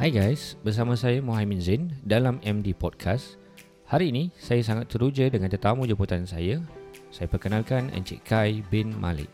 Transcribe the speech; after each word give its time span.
Hai 0.00 0.08
guys, 0.08 0.56
bersama 0.64 0.96
saya 0.96 1.20
Muhammad 1.20 1.60
Zain 1.60 1.92
dalam 2.08 2.40
MD 2.40 2.72
Podcast. 2.72 3.36
Hari 3.84 4.08
ini 4.08 4.32
saya 4.32 4.64
sangat 4.64 4.88
teruja 4.88 5.28
dengan 5.28 5.52
tetamu 5.52 5.84
jemputan 5.84 6.24
saya. 6.24 6.56
Saya 7.12 7.28
perkenalkan 7.28 7.92
Encik 7.92 8.24
Kai 8.24 8.64
bin 8.72 8.96
Malik. 8.96 9.28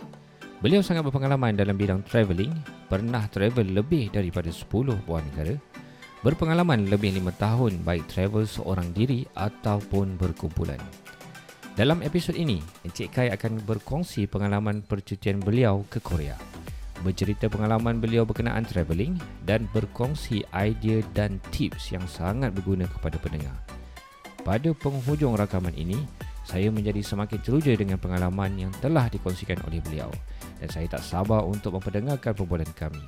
Beliau 0.59 0.83
sangat 0.83 1.07
berpengalaman 1.07 1.55
dalam 1.55 1.79
bidang 1.79 2.03
travelling, 2.03 2.51
pernah 2.91 3.31
travel 3.31 3.79
lebih 3.79 4.11
daripada 4.11 4.51
10 4.51 4.67
buah 5.07 5.23
negara, 5.23 5.55
berpengalaman 6.27 6.91
lebih 6.91 7.15
5 7.15 7.31
tahun 7.39 7.73
baik 7.87 8.11
travel 8.11 8.43
seorang 8.43 8.91
diri 8.91 9.23
ataupun 9.39 10.19
berkumpulan. 10.19 10.83
Dalam 11.79 12.03
episod 12.03 12.35
ini, 12.35 12.59
Encik 12.83 13.15
Kai 13.15 13.31
akan 13.31 13.63
berkongsi 13.63 14.27
pengalaman 14.27 14.83
percutian 14.83 15.39
beliau 15.39 15.87
ke 15.87 16.03
Korea. 16.03 16.56
Bercerita 17.05 17.51
pengalaman 17.53 18.01
beliau 18.01 18.25
berkenaan 18.25 18.65
travelling 18.65 19.21
dan 19.45 19.69
berkongsi 19.75 20.47
idea 20.57 21.05
dan 21.13 21.37
tips 21.53 21.93
yang 21.93 22.05
sangat 22.09 22.57
berguna 22.57 22.89
kepada 22.89 23.21
pendengar. 23.21 23.57
Pada 24.47 24.71
penghujung 24.73 25.37
rakaman 25.37 25.75
ini, 25.77 25.99
saya 26.47 26.71
menjadi 26.71 27.03
semakin 27.03 27.43
teruja 27.43 27.75
dengan 27.75 27.99
pengalaman 27.99 28.55
yang 28.55 28.73
telah 28.79 29.11
dikongsikan 29.11 29.59
oleh 29.67 29.83
beliau 29.83 30.09
dan 30.63 30.69
saya 30.71 30.87
tak 30.87 31.03
sabar 31.03 31.43
untuk 31.43 31.75
memperdengarkan 31.75 32.33
perbualan 32.33 32.71
kami. 32.79 33.03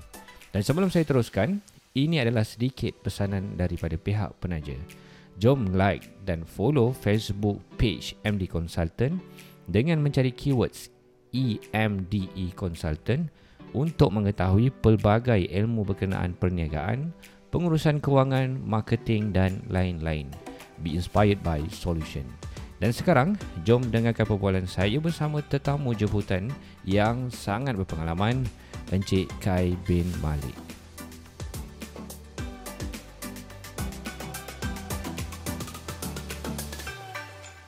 Dan 0.50 0.66
sebelum 0.66 0.90
saya 0.90 1.06
teruskan, 1.06 1.62
ini 1.94 2.18
adalah 2.18 2.42
sedikit 2.42 2.98
pesanan 3.00 3.54
daripada 3.54 3.94
pihak 3.94 4.36
penaja. 4.42 4.74
Jom 5.38 5.70
like 5.78 6.10
dan 6.26 6.42
follow 6.42 6.90
Facebook 6.90 7.62
page 7.78 8.18
MD 8.26 8.50
Consultant 8.50 9.22
dengan 9.70 10.02
mencari 10.02 10.34
keywords 10.34 10.90
EMDE 11.30 12.58
Consultant 12.58 13.30
untuk 13.76 14.14
mengetahui 14.14 14.72
pelbagai 14.80 15.48
ilmu 15.50 15.84
berkenaan 15.84 16.32
perniagaan, 16.36 17.12
pengurusan 17.48 18.00
kewangan, 18.00 18.60
marketing 18.64 19.32
dan 19.32 19.64
lain-lain. 19.68 20.28
Be 20.80 20.94
inspired 20.94 21.42
by 21.42 21.64
solution. 21.72 22.24
Dan 22.78 22.94
sekarang, 22.94 23.34
jom 23.66 23.82
dengarkan 23.90 24.22
perbualan 24.22 24.66
saya 24.70 25.02
bersama 25.02 25.42
tetamu 25.42 25.90
jemputan 25.98 26.46
yang 26.86 27.26
sangat 27.34 27.74
berpengalaman, 27.74 28.46
Encik 28.94 29.26
Kai 29.42 29.74
bin 29.82 30.06
Malik. 30.22 30.54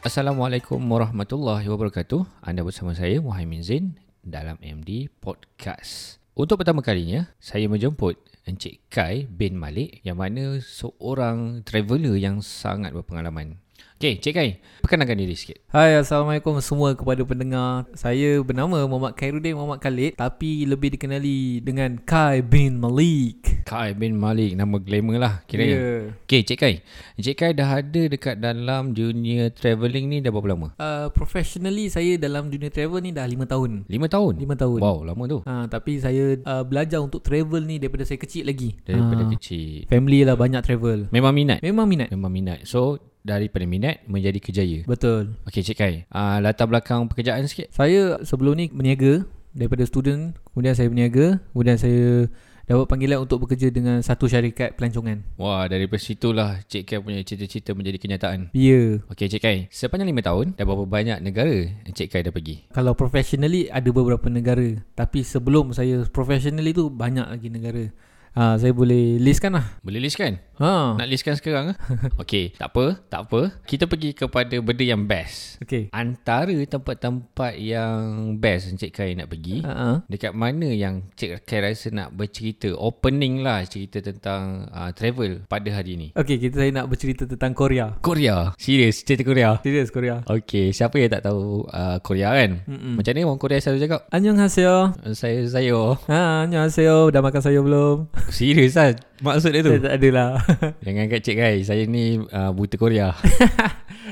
Assalamualaikum 0.00 0.80
warahmatullahi 0.80 1.68
wabarakatuh. 1.68 2.24
Anda 2.40 2.64
bersama 2.64 2.96
saya 2.96 3.20
Muhammad 3.20 3.66
Zain 3.66 4.09
dalam 4.24 4.56
MD 4.60 5.08
Podcast. 5.20 6.20
Untuk 6.36 6.60
pertama 6.62 6.80
kalinya, 6.80 7.28
saya 7.36 7.68
menjemput 7.68 8.16
Encik 8.48 8.88
Kai 8.88 9.28
bin 9.28 9.58
Malik 9.60 10.00
yang 10.06 10.16
mana 10.16 10.56
seorang 10.62 11.60
traveller 11.66 12.16
yang 12.16 12.41
sangat 12.41 12.96
berpengalaman. 12.96 13.60
Okey, 14.00 14.16
Cik 14.16 14.32
Kai, 14.32 14.50
perkenalkan 14.80 15.20
diri 15.20 15.36
sikit. 15.36 15.60
Hai, 15.68 16.00
Assalamualaikum 16.00 16.56
semua 16.64 16.96
kepada 16.96 17.20
pendengar. 17.20 17.84
Saya 17.92 18.41
bernama 18.41 18.80
Muhammad 18.88 19.12
Khairuddin 19.12 19.52
Muhammad 19.52 19.84
Khalid 19.84 20.16
tapi 20.16 20.64
lebih 20.64 20.96
dikenali 20.96 21.60
dengan 21.60 22.00
Kai 22.00 22.41
bin 22.41 22.80
Malik. 22.80 23.49
Kai 23.70 23.94
bin 23.94 24.18
Malik, 24.18 24.58
nama 24.58 24.82
glamour 24.82 25.22
lah 25.22 25.46
kiranya. 25.46 25.78
Ya. 25.78 25.86
Okey, 26.26 26.42
Cik 26.42 26.58
Kai. 26.58 26.74
Cik 27.14 27.36
Kai 27.38 27.50
dah 27.54 27.78
ada 27.78 28.02
dekat 28.10 28.42
dalam 28.42 28.90
dunia 28.90 29.46
travelling 29.54 30.10
ni 30.10 30.18
dah 30.18 30.34
berapa 30.34 30.50
lama? 30.50 30.74
Uh, 30.74 31.06
professionally 31.14 31.86
saya 31.86 32.18
dalam 32.18 32.50
dunia 32.50 32.66
travel 32.66 32.98
ni 32.98 33.14
dah 33.14 33.22
5 33.22 33.46
tahun. 33.46 33.70
5 33.86 33.94
tahun? 34.10 34.32
5 34.42 34.62
tahun. 34.66 34.78
Wow, 34.82 35.06
lama 35.06 35.22
tu. 35.30 35.38
Uh, 35.46 35.70
tapi 35.70 36.02
saya 36.02 36.34
uh, 36.42 36.66
belajar 36.66 36.98
untuk 36.98 37.22
travel 37.22 37.62
ni 37.62 37.78
daripada 37.78 38.02
saya 38.02 38.18
kecil 38.18 38.50
lagi. 38.50 38.74
Daripada 38.82 39.22
Ah, 39.22 39.30
kecil. 39.38 39.86
Family 39.86 40.26
lah 40.26 40.34
banyak 40.34 40.66
travel. 40.66 41.06
Memang 41.14 41.30
minat? 41.30 41.62
Memang 41.62 41.86
minat. 41.86 42.10
Memang 42.10 42.32
minat. 42.34 42.58
So, 42.66 42.98
daripada 43.22 43.70
minat 43.70 44.02
menjadi 44.10 44.42
kerjaya. 44.42 44.82
Betul. 44.82 45.38
Okey, 45.46 45.62
Cik 45.62 45.78
Kai. 45.78 45.94
Uh, 46.10 46.42
latar 46.42 46.66
belakang 46.66 47.06
pekerjaan 47.06 47.47
sikit. 47.47 47.70
Saya 47.70 48.19
sebelum 48.26 48.58
ni 48.58 48.66
berniaga 48.66 49.22
daripada 49.54 49.87
student, 49.87 50.34
kemudian 50.50 50.75
saya 50.75 50.91
berniaga, 50.91 51.38
kemudian 51.54 51.78
saya 51.78 52.26
dapat 52.70 52.86
panggilan 52.86 53.19
untuk 53.26 53.42
bekerja 53.42 53.75
dengan 53.75 53.98
satu 53.98 54.31
syarikat 54.31 54.78
pelancongan. 54.78 55.26
Wah, 55.34 55.66
daripada 55.66 55.98
situlah 55.98 56.62
Cik 56.70 56.86
Kai 56.86 57.03
punya 57.03 57.19
cita-cita 57.26 57.75
menjadi 57.75 57.98
kenyataan. 57.98 58.54
Ya. 58.54 59.03
Okey, 59.10 59.26
Cik 59.26 59.42
Kai. 59.42 59.66
Sepanjang 59.75 60.06
5 60.14 60.22
tahun, 60.22 60.47
dah 60.54 60.62
berapa 60.62 60.86
banyak 60.86 61.19
negara 61.19 61.66
Cik 61.91 62.08
Kai 62.14 62.22
dah 62.22 62.31
pergi? 62.31 62.70
Kalau 62.70 62.94
professionally 62.94 63.66
ada 63.66 63.91
beberapa 63.91 64.31
negara 64.31 64.78
Tapi 64.94 65.26
sebelum 65.26 65.75
saya 65.75 66.06
professionally 66.06 66.70
tu 66.70 66.86
banyak 66.92 67.26
lagi 67.26 67.48
negara 67.50 67.91
ha, 68.38 68.54
Saya 68.60 68.70
boleh 68.70 69.19
listkan 69.19 69.56
lah 69.56 69.66
Boleh 69.82 69.98
list 69.98 70.20
kan? 70.20 70.38
Ha. 70.60 70.94
Nak 71.00 71.09
listkan 71.09 71.34
sekarang? 71.34 71.72
Okey, 72.22 72.54
tak 72.54 72.71
apa, 72.71 73.00
tak 73.09 73.21
apa. 73.26 73.41
Kita 73.65 73.88
pergi 73.88 74.12
kepada 74.12 74.56
benda 74.60 74.84
yang 74.84 75.09
best. 75.09 75.59
Okay 75.65 75.88
Antara 75.91 76.53
tempat-tempat 76.53 77.56
yang 77.56 78.37
best 78.37 78.76
Encik 78.76 78.93
Kai 78.93 79.16
nak 79.16 79.32
pergi, 79.32 79.65
ha. 79.65 80.04
dekat 80.06 80.37
mana 80.37 80.69
yang 80.69 81.09
Cik 81.16 81.49
Kai 81.49 81.65
rasa 81.65 81.88
nak 81.91 82.12
bercerita, 82.12 82.70
opening 82.76 83.41
lah 83.41 83.65
cerita 83.65 84.04
tentang 84.04 84.69
uh, 84.70 84.93
travel 84.93 85.49
pada 85.49 85.69
hari 85.72 85.97
ni? 85.97 86.09
Okay 86.12 86.37
kita 86.37 86.60
saya 86.60 86.70
nak 86.70 86.93
bercerita 86.93 87.25
tentang 87.25 87.56
Korea 87.56 87.97
Korea. 88.04 88.53
Serius, 88.60 89.00
cerita 89.00 89.25
Korea. 89.25 89.56
Serius 89.65 89.88
Korea 89.88 90.20
Okey, 90.28 90.76
siapa 90.76 91.00
yang 91.00 91.10
tak 91.10 91.25
tahu 91.32 91.65
uh, 91.72 91.97
Korea 92.04 92.37
kan? 92.37 92.60
Mm-mm. 92.69 93.00
Macam 93.00 93.12
ni 93.16 93.25
orang 93.25 93.41
Korea 93.41 93.59
selalu 93.62 93.88
cakap? 93.88 94.00
Annyeonghaseyo 94.12 94.76
Saya 95.16 95.41
saya 95.49 95.97
ha, 96.10 96.44
Annyeonghaseyo 96.44 97.09
Dah 97.09 97.22
makan 97.25 97.41
sayur 97.41 97.65
belum? 97.65 97.97
Serius 98.28 98.76
lah 98.76 98.93
maksud 99.20 99.50
dia 99.53 99.62
tu. 99.62 99.72
Saya 99.76 99.84
tak 99.84 99.94
ada 100.00 100.09
lah 100.10 100.31
Jangan 100.84 101.05
kat 101.06 101.21
Cik 101.21 101.37
Kai, 101.37 101.56
saya 101.61 101.83
ni 101.84 102.05
uh, 102.19 102.50
buta 102.50 102.75
Korea. 102.75 103.15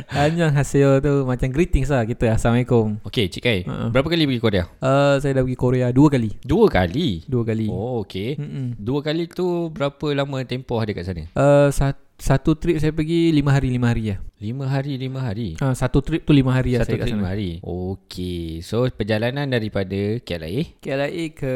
Annyeonghaseyo 0.09 1.01
tu 1.01 1.25
macam 1.25 1.49
greetings 1.49 1.91
lah 1.91 2.03
kita 2.03 2.31
Assalamualaikum 2.31 3.03
Okey, 3.03 3.27
Cik 3.29 3.43
Kai, 3.43 3.61
Ha. 3.61 3.91
berapa 3.91 4.07
kali 4.07 4.25
pergi 4.25 4.39
Korea? 4.41 4.65
uh, 4.79 5.19
Saya 5.19 5.35
dah 5.35 5.43
pergi 5.43 5.59
Korea 5.59 5.87
dua 5.91 6.09
kali 6.09 6.31
Dua 6.41 6.67
kali. 6.67 7.27
Dua 7.27 7.43
kali 7.43 7.67
Oh, 7.67 8.01
okey. 8.01 8.39
Mm-mm. 8.39 8.67
Dua 8.79 9.01
kali 9.01 9.27
tu 9.27 9.47
berapa 9.69 10.07
lama 10.15 10.39
tempoh 10.43 10.79
ada 10.79 10.91
kat 10.91 11.05
sana? 11.05 11.25
uh, 11.31 11.69
sat- 11.69 11.99
Satu 12.19 12.59
trip 12.59 12.83
saya 12.83 12.91
pergi 12.91 13.31
lima 13.31 13.55
hari 13.55 13.71
lima 13.71 13.95
hari 13.95 14.11
lah 14.11 14.19
Lima 14.39 14.71
hari, 14.71 14.95
lima 14.95 15.19
hari. 15.19 15.59
uh, 15.59 15.75
Satu 15.75 15.99
trip 15.99 16.23
tu 16.23 16.31
lima 16.31 16.55
hari 16.55 16.79
lah 16.79 16.87
Satu 16.87 16.95
saya 16.95 17.03
kat 17.03 17.11
trip 17.11 17.15
sana 17.19 17.23
lima 17.27 17.31
hari. 17.35 17.51
Okey. 17.59 18.63
So, 18.63 18.87
perjalanan 18.87 19.51
daripada 19.51 19.99
KLIA, 20.23 20.79
KLIA 20.79 21.25
ke 21.35 21.53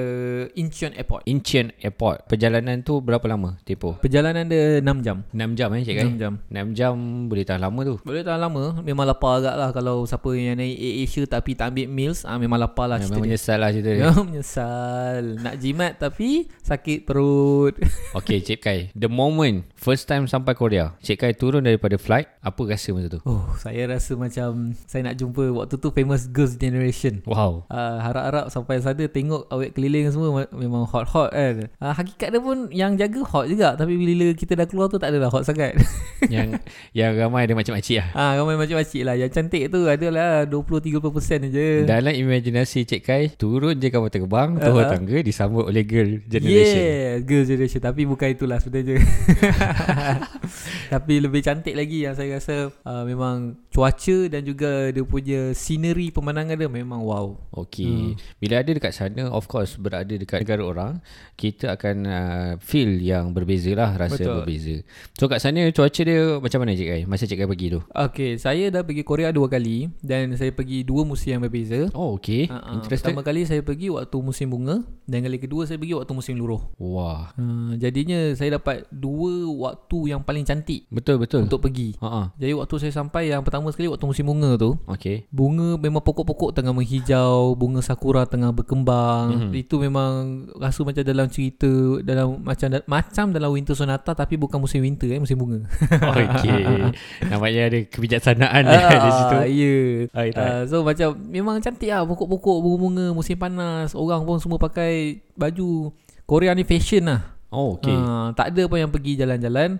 Incheon 0.59 0.91
Airport 0.99 1.23
Incheon 1.31 1.71
Airport. 1.79 2.27
Perjalanan 2.27 2.83
tu 2.83 2.99
berapa 2.99 3.23
lama 3.31 3.55
tempoh? 3.63 4.03
Perjalanan 4.03 4.51
dia 4.51 4.83
6 4.83 4.99
jam 4.99 5.23
6 5.31 5.55
jam 5.55 5.71
eh, 5.79 5.83
Cik 5.87 5.95
Kai? 5.95 6.07
6 6.11 6.19
jam 6.19 6.33
6 6.51 6.75
jam 6.75 6.95
boleh 7.31 7.45
tahan 7.47 7.63
lama 7.63 7.81
tu. 7.87 7.95
Boleh 8.03 8.23
tahan 8.27 8.41
lama 8.43 8.63
Memang 8.83 9.07
lapar 9.07 9.39
agak 9.39 9.55
lah 9.55 9.71
Kalau 9.71 10.03
siapa 10.03 10.27
yang 10.35 10.59
naik 10.59 10.75
Air 10.75 10.95
Asia 11.07 11.23
Tapi 11.23 11.55
tak 11.55 11.71
ambil 11.71 11.87
meals 11.87 12.27
ah, 12.27 12.35
Memang 12.35 12.59
lapar 12.59 12.91
lah 12.91 12.99
Memang 12.99 13.15
cerita 13.15 13.15
dia 13.15 13.27
menyesal 13.31 13.59
lah 13.63 13.71
cerita 13.71 13.91
dia. 13.95 14.03
Memang 14.03 14.25
menyesal 14.27 15.23
Nak 15.39 15.55
jimat 15.55 15.93
tapi 16.03 16.51
Sakit 16.59 17.07
perut 17.07 17.79
Okey, 18.19 18.43
Cik 18.43 18.59
Kai. 18.59 18.79
The 18.93 19.07
moment 19.07 19.71
first 19.79 20.11
time 20.11 20.27
sampai 20.27 20.52
Korea, 20.53 20.97
Cik 20.99 21.17
Kai 21.17 21.33
turun 21.33 21.61
daripada 21.61 21.97
flight, 21.97 22.29
apa 22.39 22.61
rasa 22.65 22.91
masa 22.91 23.09
tu? 23.09 23.21
Oh 23.23 23.45
saya 23.55 23.87
rasa 23.87 24.15
macam 24.15 24.73
Saya 24.85 25.07
nak 25.07 25.15
jumpa 25.15 25.53
Waktu 25.53 25.77
tu 25.77 25.89
famous 25.91 26.27
Girls 26.27 26.55
Generation 26.55 27.21
Wow. 27.25 27.65
Uh, 27.67 27.99
harap-harap 27.99 28.47
sampai 28.49 28.79
sana 28.79 29.05
tengok 29.05 29.47
awet 29.49 29.73
keliling 29.73 30.09
semua 30.09 30.29
ma- 30.31 30.53
memang 30.53 30.85
hot-hot 30.85 31.31
kan. 31.31 31.69
Uh, 31.77 31.93
hakikat 31.93 32.29
dia 32.29 32.41
pun 32.41 32.69
yang 32.69 32.95
jaga 32.95 33.21
hot 33.23 33.47
juga 33.47 33.75
tapi 33.75 33.95
bila 33.95 34.33
kita 34.33 34.53
dah 34.55 34.65
keluar 34.65 34.87
tu 34.87 34.97
tak 34.97 35.11
adalah 35.11 35.29
hot 35.29 35.43
sangat. 35.43 35.77
yang 36.35 36.59
yang 36.93 37.13
ramai 37.15 37.45
ada 37.45 37.55
macam-macam 37.55 37.95
lah. 37.99 38.09
Ah, 38.13 38.33
ramai 38.37 38.55
macam-macam 38.57 38.99
lah. 39.03 39.15
Yang 39.17 39.31
cantik 39.33 39.63
tu 39.69 39.81
adalah 39.85 40.45
20-30% 40.45 41.49
je. 41.49 41.69
Dalam 41.85 42.13
imajinasi 42.13 42.85
Cik 42.85 43.03
Kai, 43.03 43.23
turun 43.33 43.77
je 43.77 43.89
kapal 43.89 44.09
terbang, 44.09 44.51
Uh-huh. 44.63 44.85
tangga, 44.89 45.19
disambut 45.21 45.65
oleh 45.65 45.83
girl 45.83 46.19
generation. 46.27 46.83
Yeah, 46.83 47.13
girl 47.23 47.45
generation 47.45 47.81
tapi 47.81 48.03
bukan 48.05 48.33
itulah 48.33 48.59
sebenarnya. 48.59 48.99
tapi 50.93 51.23
lebih 51.23 51.41
cantik 51.41 51.75
lagi 51.75 52.05
yang 52.05 52.15
saya 52.15 52.39
rasa 52.39 52.57
uh, 52.85 53.05
memang 53.07 53.59
cuaca 53.73 54.19
dan 54.29 54.45
juga 54.45 54.93
dia 54.93 55.01
punya 55.01 55.57
scenery 55.57 56.13
pemandangan 56.13 56.61
dia 56.61 56.69
memang 56.69 57.01
wow. 57.01 57.35
Okey. 57.65 58.13
Hmm. 58.13 58.13
Bila 58.37 58.61
ada 58.61 58.71
dekat 58.71 58.93
sana, 58.93 59.33
of 59.33 59.49
course 59.49 59.81
berada 59.81 60.13
dekat 60.13 60.45
negara 60.45 60.63
orang, 60.63 60.93
kita 61.41 61.73
akan 61.73 61.97
uh, 62.05 62.51
feel 62.61 63.01
yang 63.01 63.33
berbeza 63.33 63.73
lah, 63.73 63.97
rasa 63.97 64.21
Betul. 64.21 64.35
berbeza. 64.45 64.77
So 65.17 65.27
kat 65.27 65.41
sana 65.41 65.65
cuaca 65.73 66.03
dia 66.05 66.37
macam 66.37 66.59
mana 66.61 66.77
Cik 66.77 66.89
Kai? 66.89 67.03
Masa 67.09 67.25
Cik 67.25 67.39
Kai 67.41 67.49
pergi 67.49 67.67
tu? 67.73 67.81
Okay, 67.89 68.37
saya 68.37 68.69
dah 68.69 68.85
pergi 68.85 69.03
Korea 69.03 69.33
dua 69.33 69.49
kali 69.49 69.89
dan 70.05 70.37
saya 70.37 70.53
pergi 70.53 70.85
dua 70.85 71.09
musim 71.09 71.41
yang 71.41 71.43
berbeza. 71.43 71.89
Oh, 71.97 72.21
okey. 72.21 72.53
Uh, 72.53 72.61
uh, 72.61 72.73
Interested? 72.77 73.11
pertama 73.17 73.25
kali 73.25 73.49
saya 73.49 73.65
pergi 73.65 73.89
waktu 73.89 74.17
musim 74.21 74.53
bunga 74.53 74.85
dan 75.09 75.25
kali 75.25 75.41
kedua 75.41 75.65
saya 75.65 75.81
pergi 75.81 75.97
waktu 75.97 76.13
musim 76.13 76.35
luruh. 76.37 76.61
Wah. 76.77 77.33
Uh, 77.41 77.73
jadinya 77.81 78.37
saya 78.37 78.61
dapat 78.61 78.85
dua 78.93 79.49
waktu 79.71 80.13
yang 80.13 80.21
paling 80.21 80.45
cantik 80.45 80.85
Betul 80.93 81.23
betul. 81.23 81.49
untuk 81.49 81.63
pergi. 81.63 81.97
Ah. 82.03 82.35
Jadi 82.37 82.53
waktu 82.59 82.75
saya 82.83 82.93
sampai 82.93 83.31
yang 83.31 83.41
pertama 83.47 83.62
sekali 83.71 83.87
waktu 83.87 84.03
musim 84.03 84.27
bunga 84.27 84.59
tu, 84.59 84.75
Okey. 84.91 85.31
bunga 85.31 85.79
memang 85.79 86.03
pokok-pokok 86.03 86.51
tengah 86.51 86.75
menghijau, 86.75 87.55
bunga 87.55 87.79
sakura 87.79 88.27
tengah 88.27 88.51
berkembang. 88.51 89.53
Mhm. 89.53 89.53
Itu 89.55 89.79
memang 89.79 90.11
rasa 90.59 90.83
macam 90.83 91.07
dalam 91.07 91.31
cerita 91.31 91.71
dalam 92.03 92.43
macam 92.43 92.75
macam 92.91 93.25
dalam 93.31 93.51
winter 93.55 93.79
sonata 93.79 94.11
tapi 94.11 94.35
bukan 94.35 94.59
musim 94.59 94.83
winter 94.83 95.07
eh, 95.13 95.23
musim 95.23 95.39
bunga. 95.39 95.63
Okey. 96.11 96.91
Nampaknya 97.31 97.63
ada 97.71 97.79
kebijaksanaan 97.87 98.63
ah, 98.73 98.99
di 98.99 99.11
situ. 99.15 99.37
Ya. 99.53 99.77
Alright. 100.11 100.35
Uh, 100.35 100.63
so 100.67 100.83
macam 100.83 101.15
memang 101.29 101.61
cantik 101.63 101.93
lah 101.93 102.03
pokok-pokok 102.03 102.57
bunga-bunga 102.59 103.07
musim 103.13 103.37
panas 103.37 103.93
orang 103.93 104.25
pun 104.25 104.41
semua 104.41 104.57
pakai 104.57 105.21
baju 105.37 105.93
Korea 106.25 106.57
ni 106.57 106.65
fashion 106.65 107.07
lah 107.07 107.21
Oh, 107.53 107.77
okey. 107.77 107.93
uh, 107.93 108.33
tak 108.33 108.57
ada 108.57 108.65
pun 108.65 108.81
yang 108.81 108.89
pergi 108.89 109.13
jalan-jalan 109.21 109.77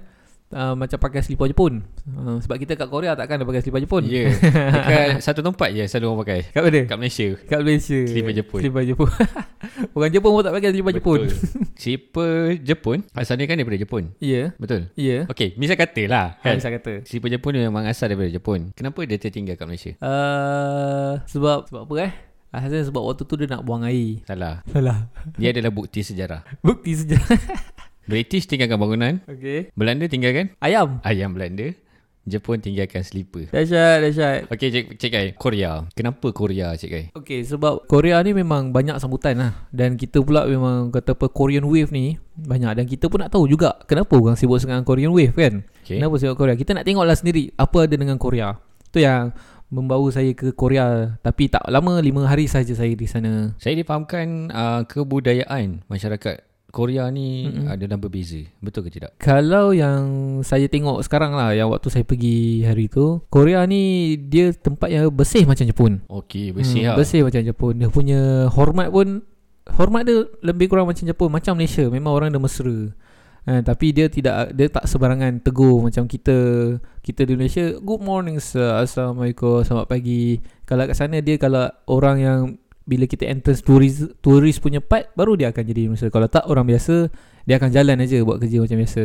uh, 0.53 0.73
macam 0.73 0.97
pakai 0.97 1.21
selipar 1.21 1.49
Jepun 1.49 1.83
uh, 2.13 2.37
sebab 2.39 2.57
kita 2.57 2.77
kat 2.77 2.87
Korea 2.87 3.13
takkan 3.13 3.41
ada 3.41 3.45
pakai 3.45 3.61
selipar 3.61 3.81
Jepun 3.81 4.05
Ya. 4.07 4.29
Dekat 4.77 5.21
satu 5.21 5.41
tempat 5.41 5.73
je 5.73 5.85
selalu 5.85 6.07
orang 6.07 6.21
pakai. 6.23 6.39
kat 6.49 6.63
mana? 6.63 6.81
Kat 6.85 6.97
Malaysia. 6.97 7.29
kat 7.45 7.59
Malaysia 7.61 7.99
Selipar 8.05 8.33
Jepun. 8.33 8.61
selipar 8.61 8.83
Jepun 8.85 9.09
orang 9.97 10.11
Jepun 10.13 10.31
pun 10.31 10.43
tak 10.43 10.55
pakai 10.55 10.71
selipar 10.71 10.93
Jepun. 10.93 11.21
Slipper 11.75 12.35
Jepun 12.61 12.99
asalnya 13.13 13.45
kan 13.45 13.57
daripada 13.57 13.79
Jepun. 13.79 14.05
ya 14.21 14.53
Betul. 14.57 14.93
ya 14.95 15.27
Okey, 15.27 15.57
misal 15.57 15.75
kata 15.75 16.03
lah 16.07 16.37
kan 16.39 16.61
saya 16.61 16.79
kata 16.79 17.03
Slipper 17.03 17.29
Jepun 17.29 17.57
memang 17.57 17.85
asal 17.85 18.13
daripada 18.13 18.29
Jepun. 18.29 18.71
Kenapa 18.77 19.03
dia 19.03 19.17
tertinggal 19.17 19.57
kat 19.57 19.67
Malaysia? 19.67 19.93
uh, 19.99 21.19
sebab 21.27 21.67
sebab 21.67 21.83
apa 21.89 21.97
eh 22.05 22.15
Asalnya 22.53 22.85
sebab 22.85 23.01
waktu 23.01 23.25
tu 23.25 23.41
dia 23.41 23.49
nak 23.49 23.65
buang 23.65 23.81
air 23.81 24.21
Salah. 24.29 24.61
Salah 24.69 25.09
Dia 25.41 25.57
adalah 25.57 25.73
bukti 25.73 26.05
sejarah. 26.05 26.45
Bukti 26.61 26.93
sejarah 26.93 27.41
British 28.07 28.51
tinggalkan 28.51 28.79
bangunan, 28.79 29.15
Okay 29.27 29.71
Belanda 29.79 30.11
tinggalkan? 30.11 30.55
Ayam. 30.59 30.99
Ayam 31.07 31.39
Belanda, 31.39 31.71
Jepun 32.23 32.63
tinggalkan 32.63 33.03
slipper. 33.03 33.51
Dahsyat 33.51 33.99
Dahsyat 33.99 34.47
Okey, 34.47 34.69
Cik, 34.71 34.85
Cik 34.95 35.11
Kai. 35.11 35.29
Korea. 35.35 35.91
Kenapa 35.91 36.31
Korea, 36.31 36.71
Cik 36.79 36.91
Kai? 36.91 37.05
Okay 37.19 37.43
sebab 37.43 37.91
Korea 37.91 38.23
ni 38.23 38.31
memang 38.31 38.71
banyak 38.71 38.95
sambutan 39.03 39.35
lah. 39.43 39.53
Dan 39.75 39.99
kita 39.99 40.23
pula 40.23 40.47
memang 40.47 40.95
kata 40.95 41.19
apa 41.19 41.27
Korean 41.27 41.67
Wave 41.67 41.91
ni 41.91 42.23
Banyak. 42.39 42.79
Dan 42.79 42.87
kita 42.87 43.11
pun 43.11 43.27
nak 43.27 43.35
tahu 43.35 43.51
juga 43.51 43.75
Kenapa 43.91 44.15
orang 44.15 44.39
sibuk 44.39 44.63
dengan 44.63 44.87
Korean 44.87 45.11
Wave 45.11 45.35
kan? 45.35 45.67
Okey. 45.83 45.99
Kenapa 45.99 46.15
sibuk 46.23 46.39
Korea? 46.39 46.55
Kita 46.55 46.79
nak 46.79 46.87
tengoklah 46.87 47.19
sendiri 47.19 47.51
Apa 47.59 47.91
ada 47.91 47.95
dengan 47.99 48.15
Korea. 48.23 48.55
Itu 48.87 49.03
yang 49.03 49.35
membawa 49.67 50.07
saya 50.15 50.31
ke 50.31 50.55
Korea. 50.55 51.19
Tapi 51.27 51.51
tak 51.51 51.67
lama 51.67 51.99
5 51.99 52.07
hari 52.23 52.47
saja 52.47 52.71
saya 52.71 52.95
di 52.95 53.07
sana. 53.11 53.59
Saya 53.59 53.75
difahamkan 53.75 54.47
uh, 54.55 54.87
kebudayaan 54.87 55.91
masyarakat 55.91 56.52
Korea 56.73 57.13
ni 57.13 57.45
mm-hmm. 57.45 57.69
adalah 57.69 58.01
berbeza. 58.01 58.41
Betul 58.65 58.89
ke 58.89 58.97
tidak? 58.97 59.13
Kalau 59.21 59.77
yang 59.77 60.41
saya 60.41 60.65
tengok 60.73 61.05
sekarang 61.05 61.37
lah 61.37 61.53
Yang 61.53 61.69
waktu 61.77 61.89
saya 61.93 62.05
pergi 62.09 62.65
hari 62.65 62.89
tu 62.89 63.21
Korea 63.29 63.61
ni 63.69 64.17
dia 64.17 64.57
tempat 64.57 64.89
yang 64.89 65.13
bersih 65.13 65.45
macam 65.45 65.69
Jepun 65.69 66.01
Okey, 66.09 66.57
bersih 66.57 66.89
Hmm, 66.89 66.97
hmm, 66.97 66.99
bersih 66.99 67.21
macam 67.21 67.43
Jepun. 67.45 67.75
Dia 67.77 67.89
punya 67.93 68.49
hormat 68.49 68.89
pun 68.89 69.21
hormat 69.77 70.09
dia 70.09 70.25
lebih 70.41 70.73
kurang 70.73 70.89
macam 70.89 71.05
Jepun, 71.05 71.29
macam 71.29 71.53
Malaysia. 71.61 71.85
Memang 71.93 72.17
orang 72.17 72.33
dia 72.33 72.41
mesra. 72.41 72.91
Eh, 73.43 73.59
tapi 73.67 73.91
dia 73.91 74.07
tidak 74.07 74.55
dia 74.55 74.71
tak 74.71 74.87
sebarangan 74.87 75.43
tegur 75.43 75.83
macam 75.83 76.07
kita 76.07 76.39
kita 77.03 77.27
di 77.27 77.35
Malaysia 77.35 77.75
good 77.83 77.99
morning 77.99 78.39
sir 78.39 78.71
assalamualaikum 78.79 79.67
selamat 79.67 79.91
pagi 79.91 80.39
kalau 80.63 80.87
kat 80.87 80.95
sana 80.95 81.19
dia 81.19 81.35
kalau 81.43 81.67
orang 81.91 82.17
yang 82.23 82.41
bila 82.85 83.07
kita 83.07 83.31
entrance 83.31 83.63
turis 83.63 84.03
turis 84.21 84.59
punya 84.59 84.83
part 84.83 85.11
baru 85.15 85.39
dia 85.39 85.55
akan 85.55 85.63
jadi 85.63 85.83
mesra 85.91 86.11
kalau 86.11 86.27
tak 86.27 86.47
orang 86.51 86.67
biasa 86.67 87.09
dia 87.47 87.59
akan 87.59 87.71
jalan 87.71 87.97
aja 88.03 88.17
buat 88.23 88.39
kerja 88.43 88.63
macam 88.63 88.79
biasa 88.79 89.03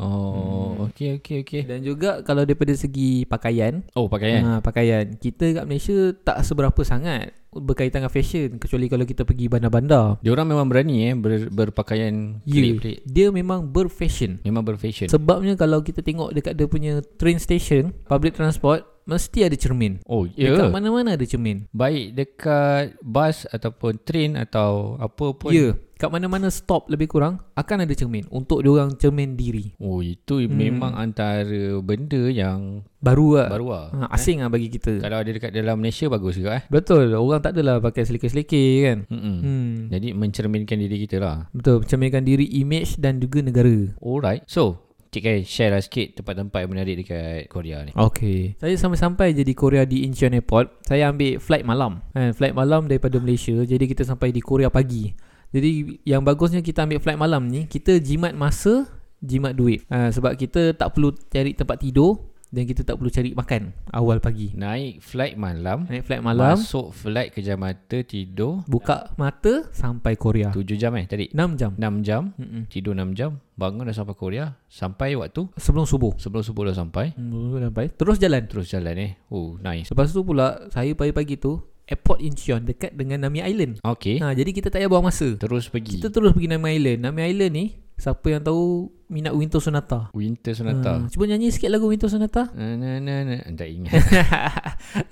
Oh, 0.00 0.72
Hmm. 0.80 0.88
okey 0.88 1.20
okey 1.20 1.36
okey. 1.40 1.62
dan 1.62 1.80
juga 1.80 2.24
kalau 2.24 2.42
daripada 2.42 2.72
segi 2.72 3.22
pakaian 3.24 3.84
Oh, 3.92 4.08
pakaian. 4.08 4.40
Ha, 4.40 4.52
pakaian. 4.58 5.12
Kita 5.14 5.44
kat 5.52 5.64
Malaysia 5.64 5.92
tak 6.16 6.40
seberapa 6.40 6.80
sangat 6.80 7.36
berkaitan 7.50 8.00
dengan 8.00 8.08
fashion 8.08 8.56
kecuali 8.56 8.86
kalau 8.86 9.02
kita 9.02 9.22
pergi 9.22 9.46
bandar-bandar. 9.46 10.16
Dia 10.18 10.30
orang 10.30 10.48
memang 10.48 10.66
berani 10.66 10.96
eh 11.04 11.14
ber, 11.14 11.50
berpakaian 11.50 12.38
pelik-pelik. 12.42 13.02
dia 13.04 13.28
memang 13.28 13.66
berfashion. 13.66 14.38
Memang 14.40 14.62
berfashion. 14.62 15.10
Sebabnya 15.10 15.52
kalau 15.54 15.82
kita 15.82 16.00
tengok 16.00 16.30
dekat 16.30 16.54
dia 16.54 16.64
punya 16.64 16.92
train 17.18 17.36
station, 17.36 17.90
public 18.06 18.32
transport, 18.32 18.86
mesti 19.02 19.42
ada 19.42 19.58
cermin. 19.58 19.98
oh, 20.06 20.30
Yeah. 20.30 20.54
ya. 20.54 20.62
Dekat 20.62 20.70
mana-mana 20.70 21.18
ada 21.18 21.26
cermin. 21.26 21.66
Baik 21.74 22.14
dekat 22.14 22.94
bas 23.02 23.42
ataupun 23.44 23.98
train 24.00 24.38
atau 24.38 24.94
apa 24.96 25.34
pun. 25.34 25.50
Ya, 25.50 25.58
yeah. 25.60 25.74
kat 25.98 26.06
mana-mana 26.06 26.46
stop 26.48 26.86
lebih 26.86 27.10
kurang 27.10 27.42
akan 27.52 27.82
ada 27.82 27.92
cermin 27.92 28.30
untuk 28.30 28.62
diorang 28.62 28.94
cermin 28.94 29.34
diri. 29.34 29.74
Oh, 29.76 29.89
itu 29.98 30.46
Hmm. 30.46 30.54
memang 30.54 30.94
antara 30.94 31.50
benda 31.80 32.30
yang 32.30 32.86
Baru 32.98 33.34
lah. 33.34 33.50
baru 33.50 33.66
lah. 33.66 33.86
Ha, 33.90 34.14
asing 34.14 34.38
lah 34.38 34.46
bagi 34.46 34.68
kita. 34.68 35.00
Kalau 35.00 35.18
ada 35.18 35.26
dekat 35.26 35.50
dalam 35.50 35.74
Malaysia 35.74 36.06
bagus 36.06 36.36
juga 36.36 36.60
eh. 36.60 36.64
Betul. 36.68 37.10
Orang 37.12 37.42
tak 37.42 37.58
adalah 37.58 37.80
pakai 37.80 38.06
selekeh-selekeh 38.06 38.70
kan. 38.84 38.98
Mm-mm. 39.08 39.36
Hmm. 39.40 39.72
Jadi 39.88 40.12
mencerminkan 40.12 40.76
diri 40.76 41.02
kita 41.02 41.18
lah. 41.18 41.50
Betul. 41.50 41.82
Cerminkan 41.82 42.22
diri, 42.22 42.46
image 42.54 42.94
dan 42.96 43.18
juga 43.18 43.40
negara. 43.40 43.90
Alright. 43.98 44.46
So, 44.46 44.86
Cik 45.10 45.22
Kai 45.22 45.42
share 45.42 45.74
lah 45.74 45.82
sikit 45.82 46.22
tempat-tempat 46.22 46.60
yang 46.60 46.70
menarik 46.70 47.02
dekat 47.02 47.50
Korea 47.50 47.82
ni. 47.82 47.90
Okay 47.90 48.54
Saya 48.62 48.78
sampai-sampai 48.78 49.34
je 49.34 49.42
di 49.42 49.58
Korea 49.58 49.82
di 49.82 50.06
Incheon 50.06 50.30
Airport 50.30 50.86
Saya 50.86 51.10
ambil 51.10 51.42
flight 51.42 51.66
malam 51.66 51.98
kan, 52.14 52.30
Flight 52.30 52.54
malam 52.54 52.86
daripada 52.86 53.18
Malaysia 53.18 53.58
Jadi 53.58 53.90
kita 53.90 54.06
sampai 54.06 54.30
di 54.30 54.38
Korea 54.38 54.70
pagi 54.70 55.10
Jadi 55.50 55.98
yang 56.06 56.22
bagusnya 56.22 56.62
kita 56.62 56.86
ambil 56.86 57.02
flight 57.02 57.18
malam 57.18 57.42
ni 57.50 57.66
Kita 57.66 57.98
jimat 57.98 58.38
masa 58.38 58.86
Jimat 59.20 59.52
duit 59.52 59.84
ha, 59.88 60.08
Sebab 60.08 60.32
kita 60.34 60.72
tak 60.72 60.96
perlu 60.96 61.12
cari 61.28 61.52
tempat 61.52 61.76
tidur 61.76 62.32
Dan 62.48 62.64
kita 62.64 62.82
tak 62.82 62.96
perlu 62.96 63.12
cari 63.12 63.30
makan 63.30 63.62
Awal 63.92 64.18
pagi 64.18 64.56
Naik 64.56 65.04
flight 65.04 65.36
malam. 65.36 65.84
Naik 65.86 66.08
flight 66.08 66.24
malam 66.24 66.56
Masuk 66.56 66.90
flight 66.90 67.30
kejam 67.30 67.60
mata 67.60 68.00
tidur. 68.00 68.64
Buka 68.64 69.12
mata 69.14 69.68
Sampai 69.70 70.16
Korea 70.16 70.48
7 70.50 70.64
jam 70.74 70.96
eh 70.96 71.04
tadi. 71.04 71.28
6 71.30 71.60
jam 71.60 71.70
6 71.76 72.00
jam. 72.02 72.32
Mm-mm. 72.34 72.64
Tidur 72.66 72.96
6 72.96 73.12
jam. 73.12 73.36
Bangun 73.54 73.84
dah 73.84 73.92
sampai 73.92 74.16
Korea. 74.16 74.56
Sampai 74.66 75.12
waktu. 75.14 75.52
Sebelum 75.54 75.84
subuh 75.84 76.16
Sebelum 76.16 76.40
subuh 76.40 76.64
dah 76.66 76.74
sampai. 76.74 77.12
Hmm, 77.12 77.60
sampai. 77.60 77.92
Terus 77.92 78.16
jalan 78.16 78.42
Terus 78.48 78.66
jalan 78.66 78.96
eh. 78.98 79.12
Oh, 79.28 79.60
nice. 79.60 79.92
Lepas 79.92 80.10
tu 80.10 80.24
pula 80.24 80.64
Saya 80.72 80.96
pagi-pagi 80.96 81.36
tu 81.36 81.60
Airport 81.84 82.22
Incheon 82.22 82.62
Dekat 82.62 82.94
dengan 82.94 83.26
Nami 83.26 83.42
Island 83.42 83.82
Okay. 83.82 84.16
ha, 84.22 84.30
Jadi 84.30 84.50
kita 84.54 84.70
tak 84.70 84.80
payah 84.80 84.88
buang 84.88 85.06
masa 85.06 85.34
Terus 85.36 85.68
pergi. 85.68 85.98
Kita 85.98 86.08
terus 86.08 86.32
pergi 86.32 86.48
Nami 86.48 86.66
Island. 86.72 86.98
Nami 87.04 87.20
Island 87.26 87.52
ni, 87.52 87.66
siapa 88.00 88.26
yang 88.26 88.40
tahu 88.40 88.88
minat 89.06 89.30
Winter 89.30 89.60
Sonata? 89.60 90.08
Winter 90.10 90.50
Sonata. 90.50 91.04
Ha, 91.04 91.06
cuba 91.06 91.28
nyanyi 91.28 91.52
sikit 91.52 91.68
lagu 91.68 91.84
Winter 91.84 92.08
Sonata. 92.08 92.48
Na 92.50 92.74
na 92.74 92.96
na 92.96 93.14
na. 93.22 93.36
Tak 93.52 93.68
ingat. 93.68 93.92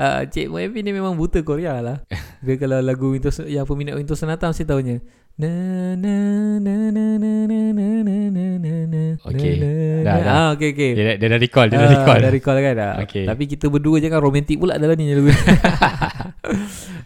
uh, 0.01 0.23
Cik 0.33 0.49
Moevi 0.49 0.81
ni 0.81 0.91
memang 0.91 1.15
buta 1.15 1.45
Korea 1.45 1.79
lah. 1.79 2.01
Dia 2.45 2.57
kalau 2.57 2.81
lagu 2.81 3.13
Winter 3.13 3.29
Son- 3.29 3.47
yang 3.47 3.69
peminat 3.69 3.95
Winter 3.95 4.17
Sonata 4.17 4.49
mesti 4.49 4.65
tahunya. 4.65 4.97
Na 5.39 5.47
na 5.95 6.15
na 6.59 6.75
na 6.91 7.05
na 7.15 7.31
na 7.47 7.61
na 7.71 7.87
na 8.03 8.17
na 8.27 8.47
na 8.59 8.75
na 8.91 9.03
Okey. 9.23 9.55
na, 9.55 9.71
Dah, 10.03 10.17
dah. 10.19 10.35
Ah, 10.35 10.49
okey 10.53 10.75
okey. 10.75 10.91
dia, 10.93 11.05
dah- 11.05 11.17
dia 11.17 11.29
dah 11.31 11.39
recall. 11.39 11.67
Dia 11.71 11.79
dah 11.79 11.87
Ah, 11.87 11.95
recall. 11.95 12.19
Dah 12.19 12.33
recall 12.35 12.59
kan 12.59 12.75
dah. 12.75 12.93
Okey. 13.07 13.23
Tapi 13.23 13.43
kita 13.47 13.71
berdua 13.71 14.03
je 14.03 14.11
kan 14.11 14.19
romantik 14.19 14.59
pula 14.59 14.75
dalam 14.75 14.99
ni 14.99 15.15
lagu. 15.15 15.31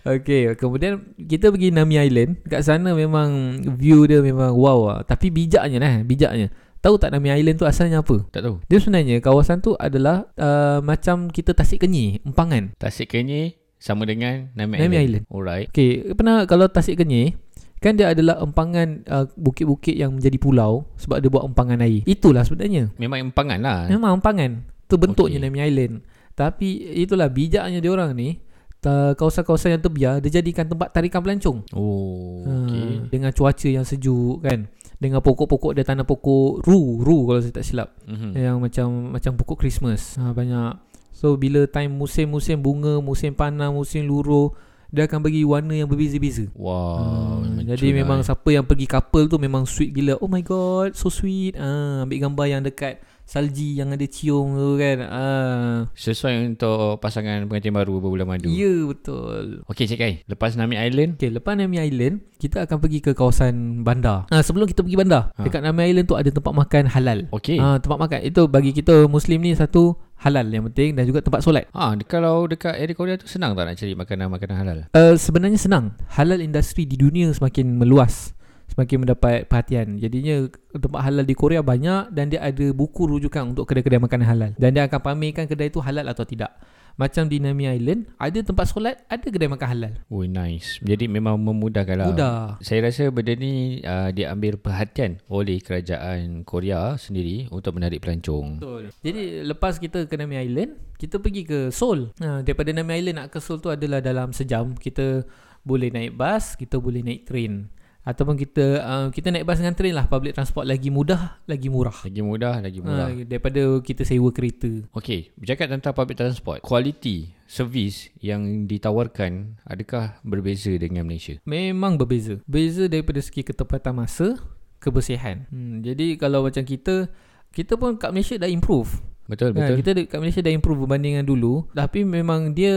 Okey, 0.03 0.57
kemudian 0.57 0.93
kita 1.15 1.53
pergi 1.53 1.71
Nami 1.71 2.01
Island. 2.01 2.41
Kat 2.43 2.65
sana 2.65 2.91
memang 2.91 3.29
view 3.77 4.03
dia 4.05 4.19
memang 4.19 4.51
wow 4.51 4.81
lah. 4.83 4.99
Tapi 5.05 5.29
bijaknya 5.29 5.79
lah, 5.79 5.95
bijaknya. 6.01 6.49
Tahu 6.81 6.97
tak 6.97 7.13
Nami 7.13 7.31
Island 7.31 7.61
tu 7.61 7.69
asalnya 7.69 8.01
apa? 8.01 8.17
Tak 8.27 8.43
tahu. 8.43 8.65
Dia 8.65 8.81
sebenarnya 8.81 9.21
kawasan 9.21 9.61
tu 9.61 9.77
adalah 9.77 10.27
uh, 10.35 10.81
macam 10.81 11.29
kita 11.29 11.53
Tasik 11.53 11.85
Kenyir, 11.85 12.19
empangan. 12.25 12.75
Tasik 12.75 13.13
Kenyir 13.13 13.55
sama 13.77 14.03
dengan 14.03 14.51
Nami, 14.53 14.81
Nami 14.81 14.97
Island. 14.97 15.05
Island. 15.21 15.25
Alright. 15.29 15.67
Okey, 15.69 15.91
pernah 16.17 16.43
kalau 16.43 16.67
Tasik 16.67 16.97
Kenyir 16.97 17.37
kan 17.83 17.99
dia 17.99 18.15
adalah 18.15 18.39
empangan 18.39 19.03
uh, 19.11 19.27
bukit-bukit 19.35 19.99
yang 19.99 20.15
menjadi 20.15 20.39
pulau 20.39 20.87
sebab 20.95 21.19
dia 21.19 21.27
buat 21.29 21.43
empangan 21.43 21.83
air. 21.83 22.07
Itulah 22.07 22.47
sebenarnya. 22.47 22.95
Memang 22.95 23.29
empangan 23.29 23.59
lah. 23.59 23.91
Memang 23.91 24.23
empangan. 24.23 24.63
Tu 24.87 24.95
bentuknya 24.95 25.43
Okey. 25.43 25.51
Nami 25.51 25.59
Island. 25.67 25.95
Tapi 26.33 26.69
itulah 26.97 27.27
bijaknya 27.27 27.83
dia 27.83 27.91
orang 27.91 28.15
ni 28.15 28.39
ta- 28.79 29.13
kawasan-kawasan 29.19 29.77
yang 29.77 29.83
terbiar 29.83 30.15
dia 30.23 30.41
jadikan 30.41 30.65
tempat 30.65 30.95
tarikan 30.95 31.21
pelancong. 31.21 31.67
Oh, 31.75 32.47
Ha, 32.47 32.53
okay. 32.65 32.89
dengan 33.11 33.31
cuaca 33.35 33.69
yang 33.69 33.85
sejuk 33.85 34.41
kan. 34.41 34.71
Dengan 35.03 35.19
pokok-pokok 35.19 35.75
dia 35.75 35.83
tanam 35.83 36.07
pokok 36.07 36.63
ru, 36.63 37.03
ru 37.03 37.27
kalau 37.27 37.43
saya 37.43 37.51
tak 37.51 37.67
silap. 37.67 37.91
Mm-hmm. 38.07 38.31
Yang 38.39 38.57
macam 38.63 38.87
macam 39.11 39.33
pokok 39.35 39.59
Christmas. 39.59 40.15
Ha, 40.15 40.31
banyak. 40.31 40.79
So 41.11 41.35
bila 41.35 41.67
time 41.67 41.91
musim-musim 41.93 42.63
bunga, 42.63 43.03
musim 43.03 43.35
panas, 43.35 43.75
musim 43.75 44.07
luruh, 44.07 44.55
dia 44.93 45.09
akan 45.09 45.25
bagi 45.25 45.41
warna 45.41 45.73
yang 45.73 45.89
berbeza-beza. 45.89 46.53
Wow. 46.53 47.41
Memang 47.49 47.65
jadi 47.65 47.89
cun 47.89 47.97
memang 47.97 48.19
lah, 48.21 48.27
siapa 48.29 48.49
yang 48.53 48.69
pergi 48.69 48.85
couple 48.85 49.25
tu 49.25 49.41
memang 49.41 49.65
sweet 49.65 49.97
gila. 49.97 50.21
Oh 50.21 50.29
my 50.29 50.45
god, 50.45 50.93
so 50.93 51.09
sweet. 51.09 51.57
Ah, 51.57 52.05
ambil 52.05 52.29
gambar 52.29 52.47
yang 52.53 52.63
dekat 52.63 53.01
salji 53.25 53.75
yang 53.75 53.91
ada 53.91 54.05
cium 54.05 54.53
tu 54.53 54.77
kan. 54.77 54.99
Ah. 55.03 55.77
Sesuai 55.93 56.35
untuk 56.49 56.99
pasangan 56.99 57.45
pengantin 57.45 57.73
baru 57.73 57.99
berbulan 57.99 58.27
madu. 58.27 58.47
Ya 58.47 58.71
betul. 58.85 59.65
Okey 59.67 59.85
Cik 59.85 59.99
Kai, 59.99 60.15
lepas 60.27 60.53
Nami 60.53 60.77
Island, 60.77 61.17
Okay, 61.17 61.29
lepas 61.29 61.55
Nami 61.55 61.79
Island, 61.79 62.21
kita 62.37 62.63
akan 62.63 62.77
pergi 62.79 62.99
ke 63.01 63.13
kawasan 63.13 63.83
bandar. 63.83 64.27
Ah, 64.29 64.41
sebelum 64.41 64.67
kita 64.67 64.81
pergi 64.81 64.97
bandar, 64.97 65.33
Ha. 65.33 65.43
dekat 65.43 65.61
Nami 65.61 65.89
Island 65.89 66.07
tu 66.07 66.15
ada 66.15 66.29
tempat 66.29 66.53
makan 66.53 66.85
halal. 66.89 67.19
okey. 67.31 67.57
Ah, 67.57 67.79
tempat 67.79 67.99
makan 67.99 68.19
itu 68.21 68.43
bagi 68.47 68.71
kita 68.71 69.07
Muslim 69.07 69.41
ni 69.41 69.53
satu 69.53 69.95
halal 70.17 70.47
yang 70.47 70.69
penting 70.69 70.95
dan 70.95 71.03
juga 71.03 71.19
tempat 71.19 71.43
solat. 71.43 71.67
Ah, 71.73 71.95
de- 71.95 72.05
kalau 72.05 72.47
dekat 72.47 72.75
area 72.75 72.93
Korea 72.93 73.17
tu 73.17 73.27
senang 73.27 73.53
tak 73.53 73.65
nak 73.65 73.75
cari 73.75 73.93
makanan-makanan 73.93 74.57
halal? 74.57 74.79
Uh, 74.93 75.15
sebenarnya 75.17 75.57
senang. 75.57 75.99
Halal 76.09 76.39
industri 76.39 76.85
di 76.85 76.95
dunia 76.95 77.27
semakin 77.29 77.75
meluas. 77.75 78.31
Semakin 78.73 79.05
mendapat 79.05 79.45
perhatian. 79.45 80.01
Jadinya 80.01 80.49
tempat 80.73 81.01
halal 81.05 81.29
di 81.29 81.37
Korea 81.37 81.61
banyak 81.61 82.09
dan 82.09 82.33
dia 82.33 82.41
ada 82.41 82.73
buku 82.73 83.05
rujukan 83.05 83.53
untuk 83.53 83.69
kedai-kedai 83.69 84.01
makanan 84.01 84.25
halal. 84.25 84.51
Dan 84.57 84.73
dia 84.73 84.89
akan 84.89 85.01
pamerkan 85.05 85.45
kedai 85.45 85.69
itu 85.69 85.85
halal 85.85 86.09
atau 86.09 86.25
tidak. 86.25 86.57
Macam 86.93 87.25
di 87.25 87.41
Nami 87.41 87.65
Island, 87.69 88.05
ada 88.21 88.37
tempat 88.45 88.69
solat, 88.69 89.01
ada 89.09 89.25
kedai 89.25 89.49
makan 89.49 89.69
halal. 89.69 89.93
Oh, 90.13 90.29
nice. 90.29 90.77
Jadi 90.85 91.09
memang 91.09 91.41
memudahkan 91.41 91.97
lah. 91.97 92.09
Mudah. 92.09 92.37
Saya 92.61 92.85
rasa 92.89 93.09
benda 93.09 93.33
ni 93.33 93.81
uh, 93.81 94.13
diambil 94.13 94.61
perhatian 94.61 95.17
oleh 95.29 95.61
kerajaan 95.61 96.45
Korea 96.45 96.97
sendiri 97.01 97.49
untuk 97.49 97.81
menarik 97.81 98.05
pelancong. 98.05 98.61
Betul. 98.61 98.93
Jadi 99.01 99.41
lepas 99.41 99.81
kita 99.81 100.05
ke 100.05 100.15
Nami 100.21 100.37
Island, 100.37 100.77
kita 101.01 101.17
pergi 101.17 101.49
ke 101.49 101.59
Seoul. 101.73 102.13
Ha, 102.21 102.45
daripada 102.45 102.73
Nami 102.77 102.93
Island 103.01 103.17
nak 103.25 103.29
ke 103.33 103.41
Seoul 103.41 103.65
tu 103.65 103.73
adalah 103.73 104.05
dalam 104.05 104.37
sejam. 104.37 104.77
Kita 104.77 105.25
boleh 105.65 105.89
naik 105.89 106.13
bas, 106.13 106.61
kita 106.61 106.77
boleh 106.77 107.01
naik 107.01 107.25
train. 107.25 107.73
Ataupun 108.03 108.35
kita 108.35 108.83
uh, 108.83 109.07
kita 109.15 109.31
naik 109.31 109.47
bas 109.47 109.63
dengan 109.63 109.79
train 109.79 109.95
lah. 109.95 110.11
Public 110.11 110.35
transport 110.35 110.67
lagi 110.67 110.91
mudah, 110.91 111.39
lagi 111.47 111.71
murah. 111.71 111.95
Lagi 112.03 112.19
mudah, 112.19 112.59
lagi 112.59 112.83
mudah. 112.83 113.15
Ha, 113.15 113.23
daripada 113.23 113.63
kita 113.79 114.03
sewa 114.03 114.35
kereta. 114.35 114.67
Okey, 114.91 115.31
bercakap 115.39 115.71
tentang 115.71 115.95
public 115.95 116.19
transport, 116.19 116.59
kualiti 116.67 117.31
servis 117.47 118.11
yang 118.19 118.67
ditawarkan 118.67 119.63
adakah 119.63 120.19
berbeza 120.27 120.75
dengan 120.75 121.07
Malaysia? 121.07 121.39
Memang 121.47 121.95
berbeza. 121.95 122.43
Beza 122.43 122.91
daripada 122.91 123.23
segi 123.23 123.47
ketepatan 123.47 123.95
masa, 123.95 124.35
kebersihan. 124.83 125.47
Hmm, 125.55 125.79
jadi 125.87 126.19
kalau 126.19 126.43
macam 126.43 126.67
kita, 126.67 127.07
kita 127.55 127.79
pun 127.79 127.95
kat 128.03 128.11
Malaysia 128.11 128.35
dah 128.35 128.51
improve. 128.51 128.99
Betul, 129.31 129.55
Ha, 129.55 129.71
betul. 129.71 129.77
kita 129.79 129.91
kat 130.11 130.19
Malaysia 130.19 130.43
dah 130.43 130.51
improve 130.51 130.83
berbanding 130.83 131.23
dengan 131.23 131.27
dulu. 131.31 131.71
Tapi 131.71 132.03
memang 132.03 132.51
dia 132.51 132.75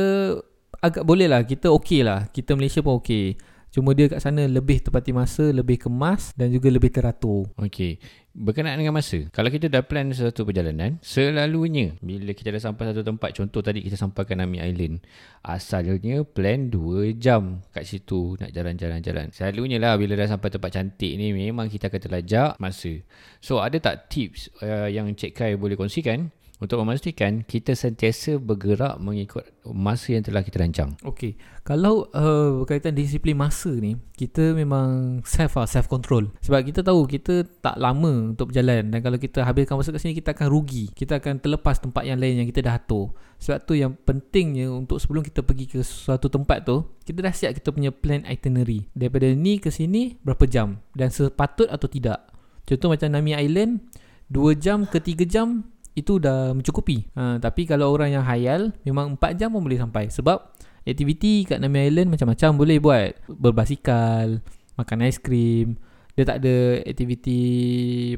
agak 0.78 1.02
boleh 1.02 1.26
lah. 1.26 1.42
Kita 1.42 1.74
okey 1.74 2.06
lah. 2.06 2.30
Kita 2.30 2.54
Malaysia 2.54 2.86
pun 2.86 3.02
okey. 3.02 3.55
Cuma 3.76 3.92
dia 3.92 4.08
kat 4.08 4.24
sana 4.24 4.48
lebih 4.48 4.80
tepati 4.80 5.12
masa, 5.12 5.52
lebih 5.52 5.76
kemas 5.76 6.32
dan 6.40 6.48
juga 6.48 6.72
lebih 6.72 6.96
teratur. 6.96 7.52
Okey, 7.60 8.00
berkenaan 8.32 8.80
dengan 8.80 8.96
masa. 8.96 9.28
Kalau 9.36 9.52
kita 9.52 9.68
dah 9.68 9.84
plan 9.84 10.08
satu 10.16 10.48
perjalanan, 10.48 10.96
selalunya 11.04 11.92
bila 12.00 12.32
kita 12.32 12.56
dah 12.56 12.72
sampai 12.72 12.96
satu 12.96 13.04
tempat, 13.04 13.36
contoh 13.36 13.60
tadi 13.60 13.84
kita 13.84 14.00
sampai 14.00 14.24
ke 14.24 14.32
Nami 14.32 14.64
Island, 14.64 15.04
asalnya 15.44 16.24
plan 16.24 16.72
2 16.72 17.20
jam 17.20 17.68
kat 17.76 17.84
situ 17.84 18.40
nak 18.40 18.56
jalan-jalan-jalan. 18.56 19.36
Selalunya 19.36 19.76
lah 19.76 20.00
bila 20.00 20.16
dah 20.16 20.32
sampai 20.32 20.56
tempat 20.56 20.72
cantik 20.72 21.12
ni, 21.20 21.36
memang 21.36 21.68
kita 21.68 21.92
akan 21.92 22.00
terlajak 22.00 22.56
masa. 22.64 22.96
So, 23.44 23.60
ada 23.60 23.76
tak 23.84 24.08
tips 24.08 24.56
uh, 24.64 24.88
yang 24.88 25.12
Cik 25.12 25.36
Kai 25.36 25.60
boleh 25.60 25.76
kongsikan 25.76 26.32
untuk 26.66 26.82
memastikan 26.82 27.46
kita 27.46 27.78
sentiasa 27.78 28.42
bergerak 28.42 28.98
mengikut 28.98 29.46
masa 29.70 30.18
yang 30.18 30.26
telah 30.26 30.42
kita 30.42 30.58
rancang? 30.66 30.98
Okey. 31.06 31.38
Kalau 31.62 32.10
uh, 32.14 32.62
berkaitan 32.62 32.98
disiplin 32.98 33.38
masa 33.38 33.70
ni, 33.70 33.98
kita 34.18 34.58
memang 34.58 35.22
self 35.26 35.62
lah, 35.62 35.70
self 35.70 35.86
control. 35.86 36.34
Sebab 36.42 36.62
kita 36.66 36.82
tahu 36.82 37.06
kita 37.06 37.46
tak 37.62 37.78
lama 37.78 38.34
untuk 38.34 38.50
berjalan 38.50 38.90
dan 38.90 39.00
kalau 39.06 39.18
kita 39.22 39.46
habiskan 39.46 39.78
masa 39.78 39.94
kat 39.94 40.02
sini 40.02 40.18
kita 40.18 40.34
akan 40.34 40.50
rugi. 40.50 40.90
Kita 40.94 41.22
akan 41.22 41.42
terlepas 41.42 41.78
tempat 41.78 42.04
yang 42.06 42.18
lain 42.18 42.42
yang 42.42 42.48
kita 42.50 42.66
dah 42.66 42.82
atur. 42.82 43.14
Sebab 43.38 43.58
tu 43.70 43.78
yang 43.78 43.94
pentingnya 43.94 44.74
untuk 44.74 44.98
sebelum 44.98 45.22
kita 45.22 45.46
pergi 45.46 45.66
ke 45.70 45.80
suatu 45.86 46.30
tempat 46.34 46.66
tu, 46.66 46.82
kita 47.06 47.22
dah 47.22 47.34
siap 47.34 47.54
kita 47.54 47.70
punya 47.70 47.94
plan 47.94 48.26
itinerary. 48.26 48.90
Daripada 48.98 49.30
ni 49.34 49.62
ke 49.62 49.70
sini 49.70 50.18
berapa 50.26 50.50
jam 50.50 50.82
dan 50.98 51.14
sepatut 51.14 51.70
atau 51.70 51.86
tidak. 51.86 52.26
Contoh 52.66 52.90
macam 52.90 53.14
Nami 53.14 53.38
Island 53.38 53.86
2 54.34 54.58
jam 54.58 54.90
ke 54.90 54.98
3 54.98 55.30
jam 55.30 55.70
itu 55.96 56.20
dah 56.20 56.52
mencukupi. 56.52 57.08
Ha, 57.16 57.40
tapi 57.40 57.64
kalau 57.64 57.90
orang 57.96 58.12
yang 58.12 58.24
hayal 58.28 58.76
memang 58.84 59.16
4 59.16 59.40
jam 59.40 59.50
pun 59.50 59.64
boleh 59.64 59.80
sampai 59.80 60.12
sebab 60.12 60.52
aktiviti 60.86 61.48
kat 61.48 61.64
Nami 61.64 61.88
Island 61.88 62.12
macam-macam 62.12 62.50
boleh 62.60 62.78
buat. 62.84 63.12
Berbasikal, 63.32 64.44
makan 64.76 64.98
aiskrim. 65.08 65.80
Dia 66.16 66.24
tak 66.28 66.44
ada 66.44 66.84
aktiviti 66.84 67.40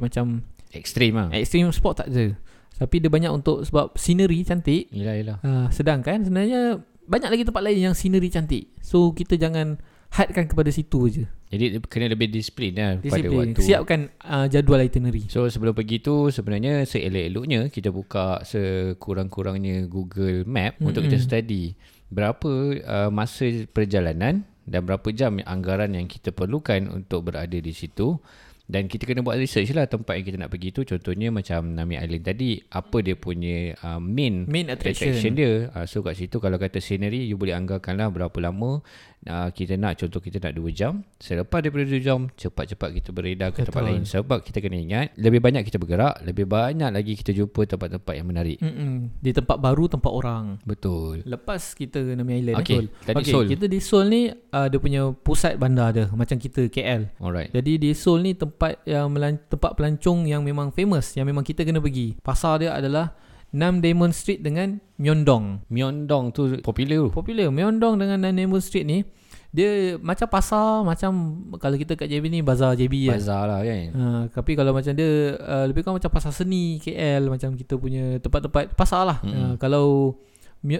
macam 0.01 0.41
Ekstrim 0.73 1.15
lah. 1.15 1.31
extreme 1.31 1.71
sport 1.71 2.03
tak 2.03 2.09
ada. 2.11 2.35
Tapi 2.77 2.95
dia 3.01 3.09
banyak 3.09 3.31
untuk 3.31 3.65
sebab 3.65 3.95
scenery 3.97 4.45
cantik. 4.45 4.89
Yelah, 4.93 5.15
yelah. 5.17 5.37
Ha, 5.41 5.69
sedangkan 5.73 6.25
sebenarnya 6.27 6.81
banyak 7.07 7.29
lagi 7.31 7.43
tempat 7.47 7.61
lain 7.63 7.79
yang 7.89 7.95
scenery 7.95 8.29
cantik. 8.29 8.69
So 8.83 9.15
kita 9.15 9.39
jangan 9.39 9.79
hadkan 10.11 10.47
kepada 10.47 10.71
situ 10.71 10.99
je. 11.11 11.23
Jadi 11.47 11.79
kena 11.87 12.11
lebih 12.11 12.27
disiplin 12.27 12.75
lah 12.75 12.99
pada 12.99 13.23
Disiplin. 13.23 13.55
waktu. 13.55 13.61
Siapkan 13.63 13.99
uh, 14.27 14.47
jadual 14.51 14.83
itinerary. 14.83 15.31
So 15.31 15.47
sebelum 15.47 15.71
pergi 15.71 16.03
tu 16.03 16.27
sebenarnya 16.27 16.83
seelok-eloknya 16.83 17.71
kita 17.71 17.89
buka 17.95 18.43
sekurang-kurangnya 18.43 19.87
Google 19.87 20.43
Map 20.43 20.75
mm-hmm. 20.75 20.87
untuk 20.87 21.07
kita 21.07 21.17
study 21.23 21.75
berapa 22.11 22.51
uh, 22.83 23.09
masa 23.11 23.67
perjalanan 23.71 24.47
dan 24.67 24.81
berapa 24.83 25.07
jam 25.15 25.39
anggaran 25.47 25.95
yang 25.95 26.11
kita 26.11 26.35
perlukan 26.35 26.91
untuk 26.91 27.31
berada 27.31 27.55
di 27.55 27.71
situ 27.71 28.19
dan 28.67 28.91
kita 28.91 29.07
kena 29.07 29.23
buat 29.23 29.39
research 29.39 29.71
lah 29.71 29.87
tempat 29.87 30.19
yang 30.19 30.27
kita 30.27 30.37
nak 30.43 30.51
pergi 30.51 30.75
tu 30.75 30.83
contohnya 30.83 31.31
macam 31.31 31.71
Nami 31.71 31.95
Island 31.95 32.27
tadi 32.27 32.59
apa 32.67 32.99
dia 32.99 33.15
punya 33.15 33.79
uh, 33.79 33.95
main 34.03 34.43
Main 34.43 34.67
attraction. 34.67 35.15
attraction 35.15 35.31
dia 35.39 35.71
uh, 35.71 35.87
so 35.87 36.03
kat 36.03 36.19
situ 36.19 36.43
kalau 36.43 36.59
kata 36.59 36.83
scenery 36.83 37.31
you 37.31 37.39
boleh 37.39 37.55
anggarkan 37.55 37.95
lah 37.95 38.11
berapa 38.11 38.35
lama 38.43 38.83
uh, 39.25 39.49
kita 39.49 39.73
nak 39.73 39.97
contoh 39.97 40.19
kita 40.19 40.37
nak 40.39 40.53
2 40.53 40.69
jam 40.71 41.01
selepas 41.17 41.59
daripada 41.59 41.83
2 41.83 41.97
jam 41.99 42.29
cepat-cepat 42.29 42.89
kita 43.01 43.09
beredar 43.09 43.49
ke 43.49 43.63
tempat 43.63 43.81
Betul. 43.81 43.89
lain 43.89 44.01
sebab 44.03 44.37
kita 44.41 44.57
kena 44.59 44.77
ingat 44.77 45.05
lebih 45.15 45.39
banyak 45.39 45.63
kita 45.63 45.77
bergerak 45.77 46.21
lebih 46.21 46.45
banyak 46.45 46.89
lagi 46.89 47.13
kita 47.15 47.33
jumpa 47.33 47.65
tempat-tempat 47.65 48.13
yang 48.13 48.27
menarik 48.27 48.57
Mm-mm. 48.61 49.09
Di 49.17 49.31
tempat 49.33 49.57
baru, 49.57 49.89
tempat 49.89 50.11
orang. 50.11 50.61
betul 50.63 51.23
Lepas 51.23 51.73
kita 51.73 51.97
Nami 52.03 52.45
Island 52.45 52.61
Okey, 52.61 52.75
Seoul. 52.75 52.87
tadi 53.03 53.15
Okey, 53.17 53.31
Seoul. 53.33 53.45
Kita 53.47 53.65
di 53.65 53.79
Seoul 53.79 54.05
ni 54.07 54.21
uh, 54.29 54.67
dia 54.67 54.79
punya 54.79 55.01
pusat 55.11 55.57
bandar 55.57 55.89
dia 55.91 56.05
macam 56.11 56.37
kita 56.37 56.69
KL. 56.69 57.09
alright 57.17 57.49
Jadi 57.49 57.71
di 57.77 57.89
Seoul 57.91 58.21
ni 58.21 58.31
tempat 58.33 58.83
yang 58.83 59.09
melan- 59.09 59.41
tempat 59.45 59.73
pelancong 59.73 60.25
yang 60.25 60.41
memang 60.41 60.69
famous 60.69 61.15
yang 61.15 61.25
memang 61.25 61.41
kita 61.41 61.63
kena 61.63 61.79
pergi. 61.79 62.19
Pasar 62.19 62.59
dia 62.59 62.73
adalah 62.73 63.15
Nam 63.55 63.79
Diamond 63.79 64.11
Street 64.11 64.43
dengan 64.43 64.83
Myeongdong. 64.99 65.67
Myeongdong 65.71 66.35
tu 66.35 66.59
popular 66.59 67.07
tu 67.07 67.09
Popular 67.15 67.47
Myeongdong 67.47 67.95
dengan 67.95 68.17
Nam 68.19 68.35
Diamond 68.35 68.63
Street 68.63 68.83
ni 68.83 69.07
dia 69.47 69.95
macam 70.03 70.27
pasar 70.27 70.83
macam 70.83 71.11
kalau 71.57 71.79
kita 71.79 71.95
kat 71.95 72.11
JB 72.11 72.29
ni 72.29 72.39
bazar 72.43 72.75
JB 72.75 73.07
lah. 73.07 73.15
bazar 73.15 73.43
lah 73.47 73.59
kan 73.63 73.89
Ha, 73.95 74.03
tapi 74.29 74.59
kalau 74.59 74.75
macam 74.75 74.91
dia 74.91 75.39
uh, 75.39 75.65
lebih 75.65 75.87
kurang 75.87 75.97
macam 75.97 76.11
pasar 76.11 76.35
seni 76.35 76.77
KL 76.83 77.31
macam 77.31 77.55
kita 77.55 77.79
punya 77.79 78.19
tempat-tempat 78.19 78.75
pasar 78.75 79.07
lah. 79.07 79.17
Mm-mm. 79.23 79.33
Uh, 79.33 79.53
kalau 79.55 80.19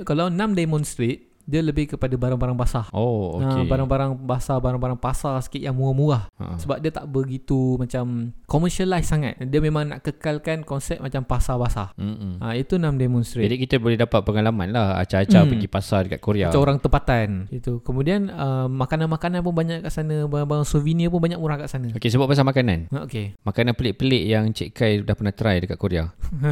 kalau 0.04 0.28
Nam 0.28 0.52
Diamond 0.52 0.84
Street 0.84 1.32
dia 1.48 1.64
lebih 1.64 1.88
kepada 1.90 2.12
barang-barang 2.14 2.54
basah. 2.54 2.92
oh 2.92 3.40
Okay. 3.40 3.48
okay 3.48 3.64
barang-barang 3.66 4.20
basah, 4.20 4.60
barang-barang 4.60 5.00
pasar 5.00 5.40
sikit 5.40 5.64
yang 5.64 5.74
murah-murah. 5.74 6.28
ha. 6.36 6.60
Sebab 6.60 6.78
dia 6.78 6.92
tak 6.92 7.08
begitu 7.08 7.80
macam 7.80 8.36
commercialize 8.44 9.08
sangat. 9.08 9.40
Dia 9.40 9.58
memang 9.58 9.88
nak 9.88 10.04
kekalkan 10.04 10.62
konsep 10.62 11.00
macam 11.00 11.24
pasar 11.24 11.56
basah. 11.56 11.96
Mm-mm. 11.96 12.38
Ha, 12.38 12.54
itu 12.54 12.76
Nam 12.76 12.96
Diamond 12.96 13.24
Street. 13.24 13.48
jadi 13.48 13.56
kita 13.58 13.76
boleh 13.78 13.96
dapat 13.96 14.20
pengalaman 14.22 14.70
lah 14.70 15.00
acah-acah 15.00 15.40
Hmm. 15.40 15.50
pergi 15.50 15.68
pasar 15.68 16.00
dekat 16.04 16.20
Korea 16.20 16.50
Macam 16.50 16.62
orang 16.62 16.78
tempatan 16.78 17.28
Itu 17.48 17.80
Kemudian 17.80 18.28
uh, 18.28 18.68
Makanan-makanan 18.68 19.40
pun 19.40 19.54
banyak 19.54 19.80
kat 19.80 19.94
sana 19.94 20.26
Barang-barang 20.26 20.66
souvenir 20.66 21.08
pun 21.08 21.22
banyak 21.22 21.38
murah 21.38 21.56
kat 21.56 21.70
sana 21.70 21.88
Okay 21.94 22.10
sebab 22.10 22.28
pasal 22.28 22.44
makanan 22.44 22.92
Ha, 22.92 23.06
Okay 23.06 23.38
Makanan 23.40 23.72
pelik-pelik 23.72 24.24
yang 24.26 24.52
Cik 24.52 24.74
Kai 24.74 25.00
dah 25.00 25.14
pernah 25.14 25.32
try 25.32 25.62
dekat 25.62 25.78
Korea 25.78 26.12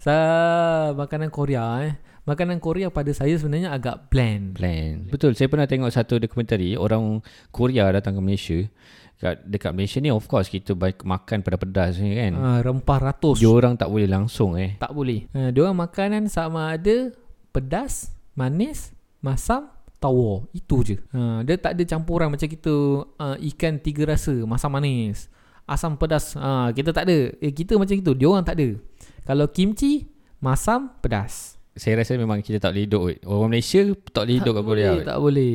Sa 0.00 0.14
Makanan 0.94 1.28
Korea 1.28 1.64
eh 1.82 1.92
Makanan 2.24 2.56
Korea 2.56 2.88
pada 2.88 3.12
saya 3.12 3.36
sebenarnya 3.36 3.68
agak 3.76 4.08
bland. 4.08 4.56
Plan 4.56 5.12
Betul. 5.12 5.36
Saya 5.36 5.52
pernah 5.52 5.68
tengok 5.68 5.92
satu 5.92 6.16
dokumentari 6.16 6.72
Orang 6.72 7.20
Korea 7.52 7.92
datang 7.92 8.16
ke 8.16 8.20
Malaysia. 8.24 8.64
Kat, 9.20 9.44
Dekat 9.44 9.76
Malaysia 9.76 10.00
ni 10.00 10.08
of 10.08 10.24
course 10.24 10.48
Kita 10.48 10.72
baik 10.72 11.04
makan 11.04 11.44
pada 11.44 11.60
pedas 11.60 12.00
ni 12.00 12.16
kan. 12.16 12.32
Uh, 12.32 12.58
Rempah 12.64 13.12
ratus. 13.12 13.44
Dia 13.44 13.52
orang 13.52 13.76
tak 13.76 13.92
boleh 13.92 14.08
langsung 14.08 14.56
eh. 14.56 14.80
Tak 14.80 14.96
boleh. 14.96 15.28
Uh, 15.36 15.52
Diorang 15.52 15.76
makanan 15.76 16.32
sama 16.32 16.72
ada 16.72 17.12
Pedas 17.52 18.08
Manis 18.32 18.96
Masam 19.20 19.68
Tawar 20.00 20.48
Itu 20.56 20.80
je. 20.80 20.96
Uh, 21.12 21.44
Dia 21.44 21.60
tak 21.60 21.76
ada 21.76 21.84
campuran 21.84 22.32
macam 22.32 22.48
kita 22.48 23.04
uh, 23.04 23.36
Ikan 23.36 23.84
tiga 23.84 24.08
rasa 24.16 24.32
Masam 24.48 24.72
manis 24.72 25.28
Asam 25.68 26.00
pedas. 26.00 26.32
Uh, 26.40 26.72
Kita 26.72 26.88
tak 26.88 27.04
ada. 27.04 27.36
Eh, 27.36 27.52
Kita 27.52 27.76
macam 27.76 27.92
itu. 27.92 28.16
Diorang 28.16 28.48
tak 28.48 28.56
ada. 28.56 28.80
Kalau 29.28 29.44
kimchi 29.52 30.08
Masam 30.40 30.88
pedas 31.04 31.53
Saya 31.74 31.98
rasa 31.98 32.14
memang 32.14 32.38
kita 32.38 32.58
tak 32.58 32.70
boleh 32.70 32.84
hidup 32.86 33.00
kot. 33.02 33.16
Orang 33.26 33.50
Malaysia 33.50 33.82
tak 34.08 34.22
boleh 34.24 34.34
hidup 34.38 34.52
kat 34.54 34.64
Korea 34.64 34.86
boleh, 34.86 34.94
kot. 34.94 35.04
Tak 35.04 35.18
boleh 35.18 35.54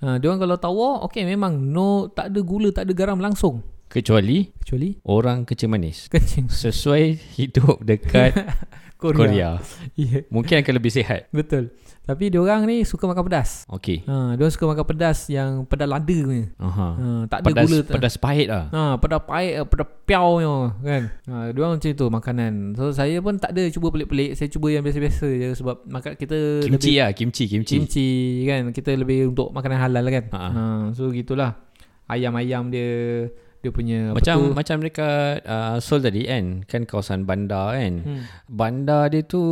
uh, 0.00 0.16
Diorang 0.16 0.40
kalau 0.40 0.56
tawar 0.56 0.92
Okay 1.04 1.22
memang 1.22 1.52
No 1.60 2.08
Tak 2.08 2.32
ada 2.32 2.40
gula 2.40 2.72
Tak 2.72 2.88
ada 2.88 2.92
garam 2.96 3.20
langsung 3.20 3.60
Kecuali 3.86 4.48
Kecuali 4.56 4.96
orang 5.04 5.44
kecil 5.44 5.68
manis. 5.68 6.06
kencing 6.12 6.48
Sesuai 6.48 7.12
hidup 7.36 7.84
dekat 7.84 8.32
Korea. 9.00 9.16
Korea. 9.16 9.50
Ya, 10.00 10.24
Mungkin 10.28 10.60
akan 10.60 10.74
lebih 10.76 10.92
sihat. 10.92 11.28
betul. 11.32 11.72
Tapi 12.10 12.26
dia 12.26 12.42
orang 12.42 12.66
ni 12.66 12.82
suka 12.82 13.06
makan 13.06 13.22
pedas. 13.22 13.62
Okey. 13.70 14.02
Ha, 14.02 14.34
dia 14.34 14.50
suka 14.50 14.66
makan 14.66 14.82
pedas 14.82 15.30
yang 15.30 15.62
pedas 15.62 15.86
lada 15.86 16.18
punya. 16.26 16.50
Aha. 16.58 16.88
Ha, 16.90 17.06
tak 17.30 17.38
ada 17.38 17.46
Pedas, 17.46 17.64
gula. 17.70 17.78
pedas 17.86 18.14
pahit 18.18 18.50
lah. 18.50 18.66
Ha, 18.74 18.82
pedas 18.98 19.22
pahit, 19.22 19.52
pedas 19.70 19.86
piau 20.02 20.42
punya 20.42 20.54
kan. 20.82 21.02
Ha, 21.30 21.34
dia 21.54 21.60
orang 21.62 21.78
macam 21.78 21.90
tu 21.94 22.06
makanan. 22.10 22.52
So 22.74 22.90
saya 22.90 23.22
pun 23.22 23.38
tak 23.38 23.54
ada 23.54 23.62
cuba 23.70 23.94
pelik-pelik. 23.94 24.34
Saya 24.34 24.50
cuba 24.50 24.74
yang 24.74 24.82
biasa-biasa 24.82 25.26
je 25.30 25.48
sebab 25.54 25.86
makan 25.86 26.12
kita 26.18 26.38
Kimchi 26.66 26.74
lebih 26.74 26.94
lah, 26.98 27.10
kimchi, 27.14 27.44
kimchi. 27.46 27.72
kimchi 27.78 28.08
kan. 28.44 28.74
Kita 28.74 28.90
lebih 28.98 29.30
untuk 29.30 29.54
makanan 29.54 29.78
halal 29.78 30.02
kan. 30.10 30.24
Ha. 30.34 30.42
Ha, 30.50 30.64
so 30.90 31.14
gitulah. 31.14 31.54
Ayam-ayam 32.10 32.74
dia 32.74 32.90
dia 33.60 33.70
punya 33.70 34.16
Macam 34.16 34.40
tu? 34.40 34.56
macam 34.56 34.76
dekat 34.80 35.44
uh, 35.44 35.76
Seoul 35.78 36.00
tadi 36.00 36.24
kan, 36.24 36.64
kan 36.64 36.82
kawasan 36.88 37.22
bandar 37.22 37.76
kan. 37.76 37.94
Hmm. 38.02 38.22
Bandar 38.48 39.12
dia 39.12 39.20
tu 39.22 39.44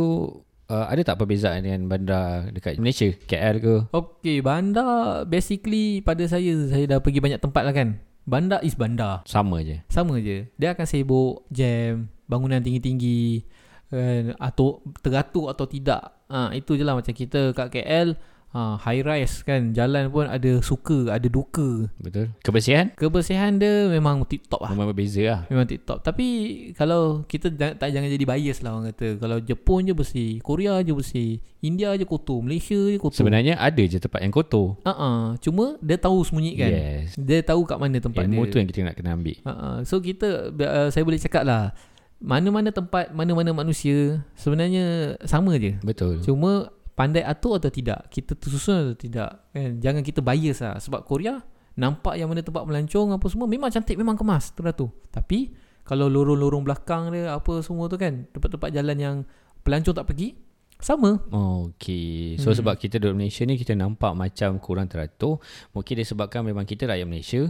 uh, 0.69 0.85
ada 0.87 1.01
tak 1.03 1.17
perbezaan 1.19 1.65
dengan 1.65 1.89
bandar 1.89 2.53
dekat 2.53 2.77
Malaysia, 2.77 3.09
KL 3.25 3.57
ke? 3.59 3.75
Okay, 3.91 4.39
bandar 4.39 5.25
basically 5.25 5.99
pada 6.05 6.23
saya 6.29 6.55
saya 6.69 6.85
dah 6.85 6.99
pergi 7.01 7.19
banyak 7.19 7.41
tempat 7.41 7.65
lah 7.65 7.73
kan. 7.75 7.99
Bandar 8.29 8.61
is 8.61 8.77
bandar. 8.77 9.25
Sama 9.25 9.65
je. 9.65 9.81
Sama 9.89 10.21
je. 10.21 10.45
Dia 10.61 10.77
akan 10.77 10.85
sibuk 10.85 11.49
jam, 11.49 12.13
bangunan 12.29 12.61
tinggi-tinggi 12.61 13.41
kan 13.89 14.37
atau 14.37 14.85
teratur 15.01 15.49
atau 15.49 15.65
tidak. 15.65 16.13
Ha, 16.29 16.53
itu 16.53 16.77
je 16.77 16.85
lah 16.85 16.93
macam 16.93 17.09
kita 17.09 17.57
kat 17.57 17.73
KL 17.73 18.13
ha, 18.53 18.77
high 18.81 19.01
rise 19.05 19.45
kan 19.45 19.71
jalan 19.73 20.09
pun 20.09 20.25
ada 20.25 20.61
suka, 20.61 21.13
ada 21.13 21.27
duka. 21.29 21.89
Betul. 22.01 22.33
Kebersihan 22.41 22.93
Kebersihan 22.97 23.57
dia 23.61 23.89
memang 23.89 24.25
tip 24.25 24.45
top 24.49 24.65
lah. 24.65 24.71
memang 24.73 24.93
berbeza 24.93 25.21
lah. 25.25 25.41
Memang 25.49 25.65
tip 25.69 25.85
top. 25.85 26.01
Tapi 26.01 26.27
kalau 26.73 27.25
kita 27.25 27.53
jangan, 27.53 27.75
tak 27.77 27.89
jangan 27.93 28.09
jadi 28.09 28.25
bias 28.25 28.57
lah 28.65 28.71
orang 28.77 28.85
kata. 28.93 29.07
Kalau 29.21 29.37
Jepun 29.41 29.81
je 29.85 29.93
bersih, 29.93 30.31
Korea 30.41 30.81
je 30.81 30.93
bersih, 30.93 31.31
India 31.61 31.93
je 31.97 32.05
kotor, 32.05 32.41
Malaysia 32.41 32.77
je 32.77 32.97
kotor. 32.97 33.17
Sebenarnya 33.19 33.59
ada 33.59 33.83
je 33.83 33.97
tempat 34.01 34.21
yang 34.23 34.33
kotor. 34.33 34.79
Uh-uh. 34.81 35.37
Cuma 35.43 35.77
dia 35.83 35.97
tahu 35.99 36.25
sembunyikan. 36.25 36.69
Yes. 36.69 37.17
Dia 37.19 37.45
tahu 37.45 37.65
kat 37.67 37.77
mana 37.77 38.01
tempat 38.01 38.25
Ilmu 38.25 38.47
dia. 38.47 38.51
tu 38.51 38.57
yang 38.57 38.67
kita 38.69 38.79
nak 38.85 38.95
kena 38.97 39.13
ambil. 39.13 39.37
Uh-uh. 39.45 39.75
So 39.85 40.01
kita 40.01 40.53
uh, 40.53 40.89
saya 40.89 41.03
boleh 41.05 41.19
cakap 41.21 41.45
lah 41.45 41.75
mana-mana 42.19 42.67
tempat, 42.67 43.15
mana-mana 43.15 43.55
manusia 43.55 44.19
sebenarnya 44.35 45.15
sama 45.23 45.55
je. 45.55 45.79
Betul. 45.79 46.19
Cuma 46.19 46.67
pandai 46.99 47.23
atur 47.23 47.63
atau 47.63 47.71
tidak, 47.71 48.11
kita 48.11 48.35
tersusun 48.35 48.91
atau 48.91 48.97
tidak. 48.99 49.47
Kan? 49.55 49.79
Jangan 49.79 50.03
kita 50.03 50.19
bias 50.19 50.59
lah 50.59 50.75
sebab 50.83 51.07
Korea 51.07 51.39
nampak 51.79 52.19
yang 52.19 52.27
mana 52.27 52.43
tempat 52.43 52.67
melancong 52.67 53.15
apa 53.15 53.23
semua 53.31 53.47
memang 53.47 53.71
cantik, 53.71 53.95
memang 53.95 54.19
kemas 54.19 54.51
teratur. 54.51 54.91
Tapi 55.07 55.55
kalau 55.87 56.11
lorong-lorong 56.11 56.67
belakang 56.67 57.15
dia 57.15 57.31
apa 57.31 57.63
semua 57.63 57.87
tu 57.87 57.95
kan, 57.95 58.27
tempat-tempat 58.35 58.69
jalan 58.75 58.97
yang 58.99 59.15
pelancong 59.63 59.95
tak 59.95 60.11
pergi 60.11 60.35
sama. 60.75 61.23
Oh, 61.31 61.71
okay. 61.71 62.35
So 62.35 62.51
Hmm. 62.51 62.59
sebab 62.59 62.75
kita 62.75 62.99
duduk 62.99 63.15
Malaysia 63.15 63.47
ni 63.47 63.55
kita 63.55 63.79
nampak 63.79 64.11
macam 64.11 64.59
kurang 64.59 64.91
teratur. 64.91 65.39
Mungkin 65.71 66.03
disebabkan 66.03 66.43
memang 66.43 66.67
kita 66.67 66.83
rakyat 66.83 67.07
Malaysia 67.07 67.47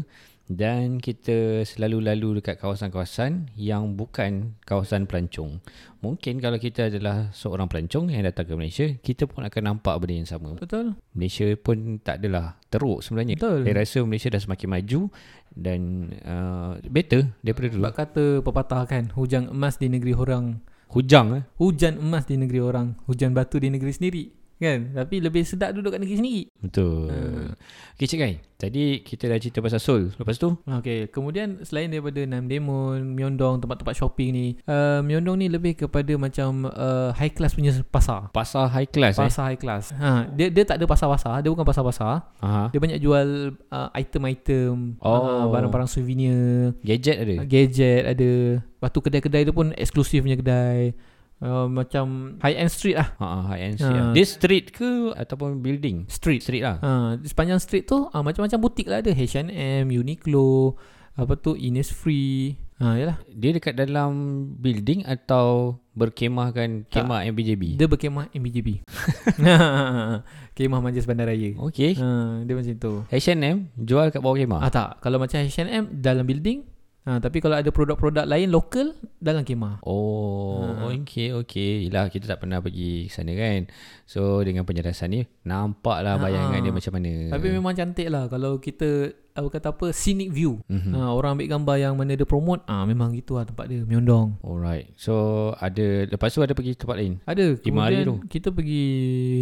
dan 0.49 0.97
kita 0.97 1.61
selalu 1.61 2.09
lalu 2.09 2.29
dekat 2.41 2.57
kawasan-kawasan 2.57 3.53
yang 3.53 3.93
bukan 3.93 4.57
kawasan 4.65 5.05
pelancong. 5.05 5.61
Mungkin 6.01 6.41
kalau 6.41 6.57
kita 6.57 6.89
adalah 6.89 7.29
seorang 7.29 7.69
pelancong 7.69 8.09
yang 8.09 8.25
datang 8.25 8.49
ke 8.49 8.53
Malaysia, 8.57 8.89
kita 8.97 9.29
pun 9.29 9.45
akan 9.45 9.61
nampak 9.61 9.93
benda 10.01 10.17
yang 10.17 10.25
sama. 10.25 10.57
Betul? 10.57 10.97
Malaysia 11.13 11.45
pun 11.53 12.01
tak 12.01 12.25
adalah 12.25 12.57
teruk 12.73 13.05
sebenarnya. 13.05 13.37
Betul. 13.37 13.61
Saya 13.61 13.75
rasa 13.77 13.99
Malaysia 14.01 14.33
dah 14.33 14.41
semakin 14.41 14.67
maju 14.73 15.01
dan 15.53 15.81
uh, 16.25 16.81
better 16.81 17.29
daripada 17.45 17.69
dulu. 17.69 17.81
Sebab 17.85 17.93
kata 17.93 18.25
pepatah 18.41 18.83
kan, 18.89 19.03
hujan 19.13 19.53
emas 19.53 19.77
di 19.77 19.85
negeri 19.85 20.17
orang 20.17 20.65
Hujang 20.89 21.37
eh. 21.37 21.43
Hujan 21.61 22.01
emas 22.01 22.25
di 22.25 22.33
negeri 22.33 22.65
orang 22.65 22.97
Hujan 23.05 23.37
batu 23.37 23.61
di 23.61 23.69
negeri 23.69 23.93
sendiri 23.93 24.38
Kan 24.59 24.91
Tapi 24.91 25.23
lebih 25.23 25.47
sedap 25.47 25.71
duduk 25.71 25.95
kat 25.95 26.03
negeri 26.03 26.19
sendiri 26.19 26.43
Betul. 26.59 27.07
Hmm. 27.07 27.49
Okay 27.95 28.05
Cik 28.05 28.19
Kai, 28.19 28.33
tadi 28.55 28.83
kita 28.99 29.27
dah 29.27 29.39
cerita 29.39 29.59
pasal 29.59 29.79
Seoul. 29.79 30.03
Lepas 30.13 30.35
tu, 30.35 30.51
Okay 30.67 31.07
Kemudian 31.07 31.63
selain 31.63 31.87
daripada 31.87 32.19
Namdaemun 32.19 33.15
Myeongdong 33.15 33.63
Tempat-tempat 33.63 33.95
shopping 33.95 34.29
ni 34.29 34.47
uh, 34.67 34.99
Myeongdong 34.99 35.39
ni 35.39 35.47
lebih 35.47 35.79
kepada 35.79 36.11
macam 36.15 36.67
uh, 36.67 37.15
High 37.15 37.31
class 37.31 37.55
punya 37.55 37.71
pasar 37.87 38.27
pasar 38.29 38.67
high 38.67 38.87
class 38.87 39.15
eh. 39.15 39.23
Pasar 39.23 39.43
high 39.47 39.59
class 39.59 39.95
ha, 39.95 40.27
dia, 40.27 40.51
dia 40.51 40.67
tak 40.67 40.75
ada 40.75 40.85
pasar-pasar 40.85 41.39
Dia 41.39 41.49
bukan 41.49 41.63
pasar-pasar 41.63 42.27
Aha. 42.43 42.67
Dia 42.75 42.79
banyak 42.83 42.99
jual 42.99 43.27
uh, 43.55 43.89
Item-item 43.95 44.99
Oh. 44.99 45.07
uh, 45.07 45.45
Barang-barang 45.47 45.87
souvenir 45.87 46.75
Gadget 46.83 47.17
ada. 47.23 47.35
Gadget 47.47 48.03
ada 48.11 48.31
Lepas 48.59 48.89
tu 48.91 48.99
kedai-kedai 48.99 49.43
dia 49.43 49.55
pun 49.55 49.71
Eksklusif 49.71 50.19
punya 50.19 50.35
kedai 50.35 50.91
uh, 51.43 51.67
Macam 51.67 52.37
High-end 52.39 52.71
street 52.71 52.95
lah 52.99 53.09
Ha 53.19 53.25
ah, 53.25 53.41
high 53.51 53.63
end 53.71 53.75
Ha. 53.79 53.83
street. 53.83 54.03
Dia 54.15 54.25
street 54.25 54.65
ke 54.75 54.91
ataupun 55.15 55.59
building? 55.63 56.07
Street 56.11 56.41
Street 56.43 56.63
lah. 56.63 56.77
Ha, 56.79 56.91
di 57.19 57.27
sepanjang 57.27 57.59
street 57.59 57.87
tu 57.87 58.07
ha, 58.07 58.21
macam-macam 58.23 58.59
butik 58.59 58.87
lah 58.87 58.99
ada 58.99 59.11
H&M, 59.11 59.87
Uniqlo, 59.91 60.75
apa 61.19 61.35
tu 61.35 61.55
Innisfree. 61.55 62.55
Ha 62.79 62.95
yalah. 62.95 63.17
Dia 63.27 63.51
dekat 63.51 63.75
dalam 63.75 64.11
building 64.55 65.03
atau 65.03 65.79
berkemahkan 65.99 66.87
kemah 66.87 67.27
MBJB? 67.27 67.75
Dia 67.75 67.91
berkemah 67.91 68.31
MBJB. 68.31 68.87
kemah 70.55 70.79
Manjas 70.79 71.03
Bandaraya. 71.03 71.59
Okey. 71.59 71.99
Ha, 71.99 72.39
dia 72.47 72.53
macam 72.55 72.75
tu. 72.79 72.93
H&M 73.11 73.67
jual 73.75 74.07
kat 74.15 74.23
bawah 74.23 74.39
kemah. 74.39 74.63
Ah 74.63 74.71
tak, 74.71 75.03
kalau 75.03 75.19
macam 75.19 75.43
H&M 75.43 75.99
dalam 75.99 76.23
building, 76.23 76.63
ha, 77.09 77.17
tapi 77.17 77.41
kalau 77.41 77.57
ada 77.57 77.67
produk-produk 77.67 78.23
lain 78.23 78.47
lokal 78.47 78.93
dalam 79.17 79.41
kemah. 79.41 79.81
Oh, 79.81 80.61
Ha. 80.61 80.93
okey 80.93 81.33
okey. 81.35 81.89
Yalah 81.89 82.07
kita 82.07 82.29
tak 82.29 82.39
pernah 82.39 82.61
pergi 82.61 83.09
sana 83.09 83.33
kan. 83.33 83.65
So 84.05 84.39
dengan 84.39 84.61
penjelasan 84.63 85.09
ni 85.09 85.25
nampaklah 85.41 86.15
Ha. 86.15 86.21
bayangan 86.21 86.61
dia 86.61 86.69
macam 86.69 86.93
mana. 86.93 87.11
Tapi 87.33 87.47
memang 87.49 87.73
cantik 87.73 88.07
lah 88.07 88.29
kalau 88.29 88.61
kita 88.61 89.09
apa 89.33 89.47
kata 89.49 89.71
apa 89.71 89.89
scenic 89.89 90.29
view. 90.29 90.61
Mhm. 90.65 90.91
Ha, 90.93 91.09
orang 91.09 91.37
ambil 91.37 91.47
gambar 91.51 91.75
yang 91.77 91.93
mana 91.93 92.13
dia 92.13 92.23
promote, 92.23 92.61
ah 92.65 92.83
memang 92.83 93.13
gitu 93.13 93.37
lah 93.37 93.43
tempat 93.43 93.67
dia, 93.67 93.81
Myeongdong. 93.83 94.41
Alright. 94.41 94.89
So 94.95 95.13
ada 95.55 96.05
lepas 96.05 96.29
tu 96.29 96.39
ada 96.39 96.51
pergi 96.51 96.73
tempat 96.73 96.95
lain. 96.95 97.21
Ada 97.23 97.59
Lima 97.59 97.85
hari 97.85 98.01
Kemudian 98.03 98.25
kita 98.25 98.49
pergi 98.49 98.83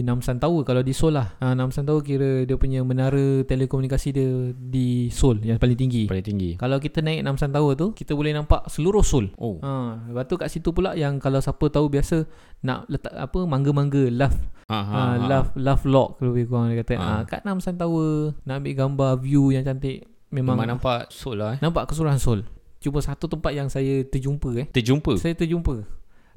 Namsan 0.02 0.38
Tower 0.38 0.64
Kalau 0.64 0.82
di 0.82 0.92
Seoul 0.92 1.16
lah 1.16 1.36
ha, 1.38 1.54
Namsan 1.54 1.84
Tower 1.84 2.02
kira 2.02 2.44
Dia 2.44 2.56
punya 2.56 2.82
menara 2.82 3.44
telekomunikasi 3.44 4.08
dia 4.12 4.28
Di 4.54 5.08
Seoul 5.08 5.44
Yang 5.44 5.60
paling 5.60 5.78
tinggi 5.78 6.04
Paling 6.08 6.26
tinggi. 6.26 6.52
Kalau 6.56 6.78
kita 6.78 7.00
naik 7.02 7.24
Namsan 7.24 7.52
Tower 7.52 7.74
tu 7.74 7.92
Kita 7.92 8.14
boleh 8.14 8.32
nampak 8.32 8.68
seluruh 8.68 9.04
Seoul 9.04 9.32
Oh. 9.38 9.60
ha, 9.62 10.02
Lepas 10.08 10.26
tu 10.26 10.36
kat 10.36 10.50
situ 10.50 10.70
pula 10.72 10.94
Yang 10.94 11.20
kalau 11.20 11.40
siapa 11.40 11.66
tahu 11.68 11.88
biasa 11.88 12.26
Nak 12.64 12.88
letak 12.88 13.14
apa 13.14 13.40
Mangga-mangga 13.44 14.08
Love 14.10 14.38
Ha 14.68 14.80
ha, 14.84 15.16
Love 15.16 15.56
Love 15.56 15.84
lock 15.88 16.10
Lebih 16.20 16.52
kurang 16.52 16.68
dia 16.68 16.84
kata 16.84 17.00
ha. 17.00 17.08
Ha. 17.08 17.12
Kat 17.24 17.48
Namsan 17.48 17.80
Tower 17.80 18.36
Nak 18.44 18.60
ambil 18.60 18.76
gambar 18.76 19.12
View 19.24 19.56
yang 19.56 19.64
cantik 19.64 20.04
Memang, 20.28 20.60
Memang 20.60 20.76
nampak 20.76 21.08
Seoul 21.08 21.40
lah 21.40 21.56
eh. 21.56 21.60
Nampak 21.64 21.88
keseluruhan 21.88 22.20
Seoul 22.20 22.44
Cuma 22.84 23.00
satu 23.00 23.32
tempat 23.32 23.56
yang 23.56 23.72
saya 23.72 24.04
terjumpa 24.04 24.50
eh 24.60 24.68
Terjumpa. 24.68 25.16
Saya 25.16 25.40
terjumpa 25.40 25.88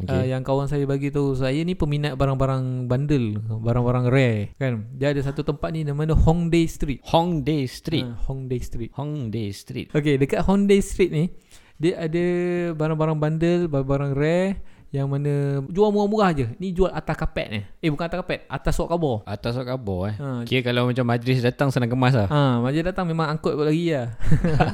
okay. 0.00 0.14
uh, 0.14 0.22
Okey. 0.22 0.30
yang 0.32 0.42
kawan 0.46 0.70
saya 0.70 0.86
bagi 0.86 1.12
tahu 1.12 1.36
saya 1.36 1.60
ni 1.60 1.76
peminat 1.76 2.16
barang-barang 2.16 2.88
bundle, 2.88 3.36
barang-barang 3.60 4.06
rare 4.08 4.56
kan. 4.56 4.88
Dia 4.96 5.12
ada 5.12 5.20
satu 5.20 5.44
tempat 5.44 5.68
ni 5.76 5.84
namanya 5.84 6.16
Hongdae 6.16 6.64
Street. 6.64 7.00
Hongdae 7.04 7.68
Street. 7.68 8.08
Uh, 8.08 8.16
Hongdae 8.24 8.60
Street. 8.64 8.90
Hongdae 8.96 9.48
Street. 9.52 9.88
Okey, 9.92 10.16
dekat 10.16 10.40
Hongdae 10.48 10.80
Street 10.80 11.12
ni 11.12 11.24
dia 11.80 11.96
ada 11.96 12.24
barang-barang 12.76 13.16
bundle, 13.16 13.62
barang-barang 13.72 14.12
rare 14.12 14.60
yang 14.90 15.06
mana 15.06 15.62
jual 15.70 15.94
murah-murah 15.94 16.30
je. 16.34 16.46
Ni 16.58 16.74
jual 16.74 16.90
atas 16.90 17.14
kapet 17.14 17.46
ni. 17.46 17.60
Eh 17.78 17.88
bukan 17.88 18.10
atas 18.10 18.18
kapet, 18.26 18.42
atas 18.50 18.74
sok 18.74 18.90
kabur. 18.90 19.22
Atas 19.22 19.54
sok 19.54 19.66
kabur 19.66 20.10
eh. 20.10 20.14
Ha, 20.18 20.42
Kira 20.42 20.66
kalau 20.66 20.90
macam 20.90 21.06
majlis 21.06 21.38
datang 21.38 21.70
senang 21.70 21.86
kemas 21.86 22.14
lah. 22.18 22.26
ha, 22.26 22.58
majlis 22.58 22.82
datang 22.82 23.06
memang 23.06 23.30
angkut 23.30 23.54
kot 23.54 23.70
lagi 23.70 23.94
lah. 23.94 24.10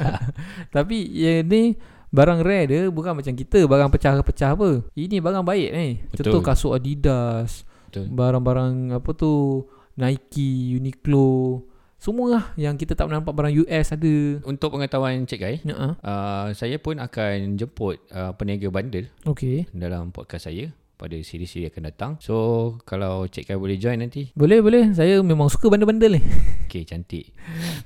Tapi 0.74 0.96
ya 1.12 1.44
ni 1.44 1.76
barang 2.06 2.40
rare 2.40 2.64
dia 2.64 2.80
bukan 2.88 3.12
macam 3.12 3.34
kita 3.36 3.68
barang 3.68 3.92
pecah-pecah 3.92 4.50
apa. 4.56 4.70
Ini 4.96 5.20
barang 5.20 5.44
baik 5.44 5.68
ni. 5.76 5.88
Contoh 6.16 6.40
Betul. 6.40 6.48
kasut 6.48 6.72
Adidas, 6.72 7.68
Betul. 7.92 8.08
barang-barang 8.08 8.96
apa 8.96 9.10
tu 9.12 9.64
Nike, 10.00 10.76
Uniqlo, 10.80 11.60
semua 12.06 12.26
lah 12.38 12.44
yang 12.54 12.78
kita 12.78 12.94
tak 12.94 13.10
pernah 13.10 13.18
nampak 13.18 13.34
barang 13.34 13.54
US 13.66 13.86
ada. 13.90 14.14
Untuk 14.46 14.78
pengetahuan 14.78 15.26
Cik 15.26 15.40
Kai, 15.42 15.58
ah. 15.74 15.98
uh, 15.98 16.46
saya 16.54 16.78
pun 16.78 17.02
akan 17.02 17.58
jemput 17.58 17.98
uh, 18.14 18.30
peniaga 18.38 18.70
bundle 18.70 19.10
okey. 19.26 19.66
dalam 19.74 20.14
podcast 20.14 20.46
saya 20.46 20.70
pada 20.94 21.18
siri-siri 21.18 21.66
akan 21.66 21.82
datang. 21.90 22.12
So, 22.22 22.78
kalau 22.86 23.26
Cik 23.26 23.50
Kai 23.50 23.58
boleh 23.58 23.74
join 23.74 23.98
nanti, 23.98 24.30
Boleh 24.38 24.62
boleh. 24.62 24.94
Saya 24.94 25.18
memang 25.18 25.50
suka 25.50 25.66
bandel-bandel 25.66 26.16
ni. 26.16 26.22
okay, 26.70 26.86
cantik. 26.86 27.34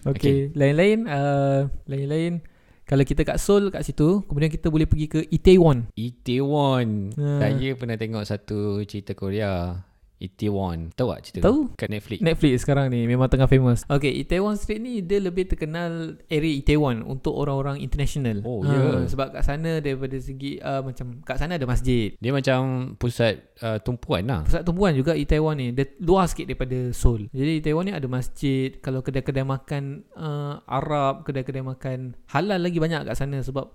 Okey. 0.04 0.52
Lain-lain 0.52 1.08
uh, 1.08 1.72
lain-lain 1.88 2.44
kalau 2.90 3.06
kita 3.06 3.22
kat 3.22 3.38
Seoul 3.38 3.70
kat 3.70 3.86
situ, 3.86 4.26
kemudian 4.26 4.50
kita 4.50 4.66
boleh 4.66 4.82
pergi 4.82 5.06
ke 5.06 5.20
Itaewon. 5.30 5.94
Itaewon. 5.94 7.14
Ha. 7.14 7.38
Saya 7.38 7.78
pernah 7.78 7.94
tengok 7.94 8.26
satu 8.26 8.82
cerita 8.82 9.14
Korea. 9.14 9.78
Itaewon. 10.20 10.92
Tahu 10.92 11.08
tak 11.16 11.20
cerita? 11.24 11.44
Tahu. 11.48 11.72
Kat 11.80 11.88
Netflix. 11.88 12.20
Netflix 12.20 12.52
sekarang 12.68 12.92
ni 12.92 13.08
memang 13.08 13.32
tengah 13.32 13.48
famous. 13.48 13.88
Okay, 13.88 14.12
Itaewon 14.20 14.60
Street 14.60 14.84
ni 14.84 15.00
dia 15.00 15.16
lebih 15.16 15.48
terkenal 15.48 16.20
area 16.28 16.52
Itaewon 16.60 17.00
untuk 17.08 17.32
orang-orang 17.32 17.80
international. 17.80 18.44
Oh, 18.44 18.60
Ah, 18.60 19.00
ya. 19.00 19.08
Sebab 19.08 19.32
kat 19.32 19.42
sana 19.42 19.80
daripada 19.80 20.20
segi 20.20 20.60
uh, 20.60 20.84
macam 20.84 21.24
kat 21.24 21.40
sana 21.40 21.56
ada 21.56 21.64
masjid. 21.64 22.12
Dia 22.20 22.36
macam 22.36 22.92
pusat 23.00 23.56
uh, 23.64 23.80
tumpuan 23.80 24.28
lah. 24.28 24.44
Pusat 24.44 24.62
tumpuan 24.68 24.92
juga 24.92 25.16
Itaewon 25.16 25.56
ni 25.56 25.66
Dia 25.72 25.88
luar 26.04 26.28
sikit 26.28 26.44
daripada 26.44 26.92
Seoul 26.92 27.30
Jadi 27.32 27.64
Itaewon 27.64 27.88
ni 27.88 27.94
ada 27.96 28.04
masjid 28.10 28.74
Kalau 28.82 29.00
kedai-kedai 29.00 29.46
makan 29.46 30.04
uh, 30.18 30.60
Arab 30.66 31.24
Kedai-kedai 31.24 31.64
makan 31.64 32.18
Halal 32.28 32.60
lagi 32.60 32.76
banyak 32.76 33.06
kat 33.06 33.16
sana 33.16 33.40
Sebab 33.40 33.66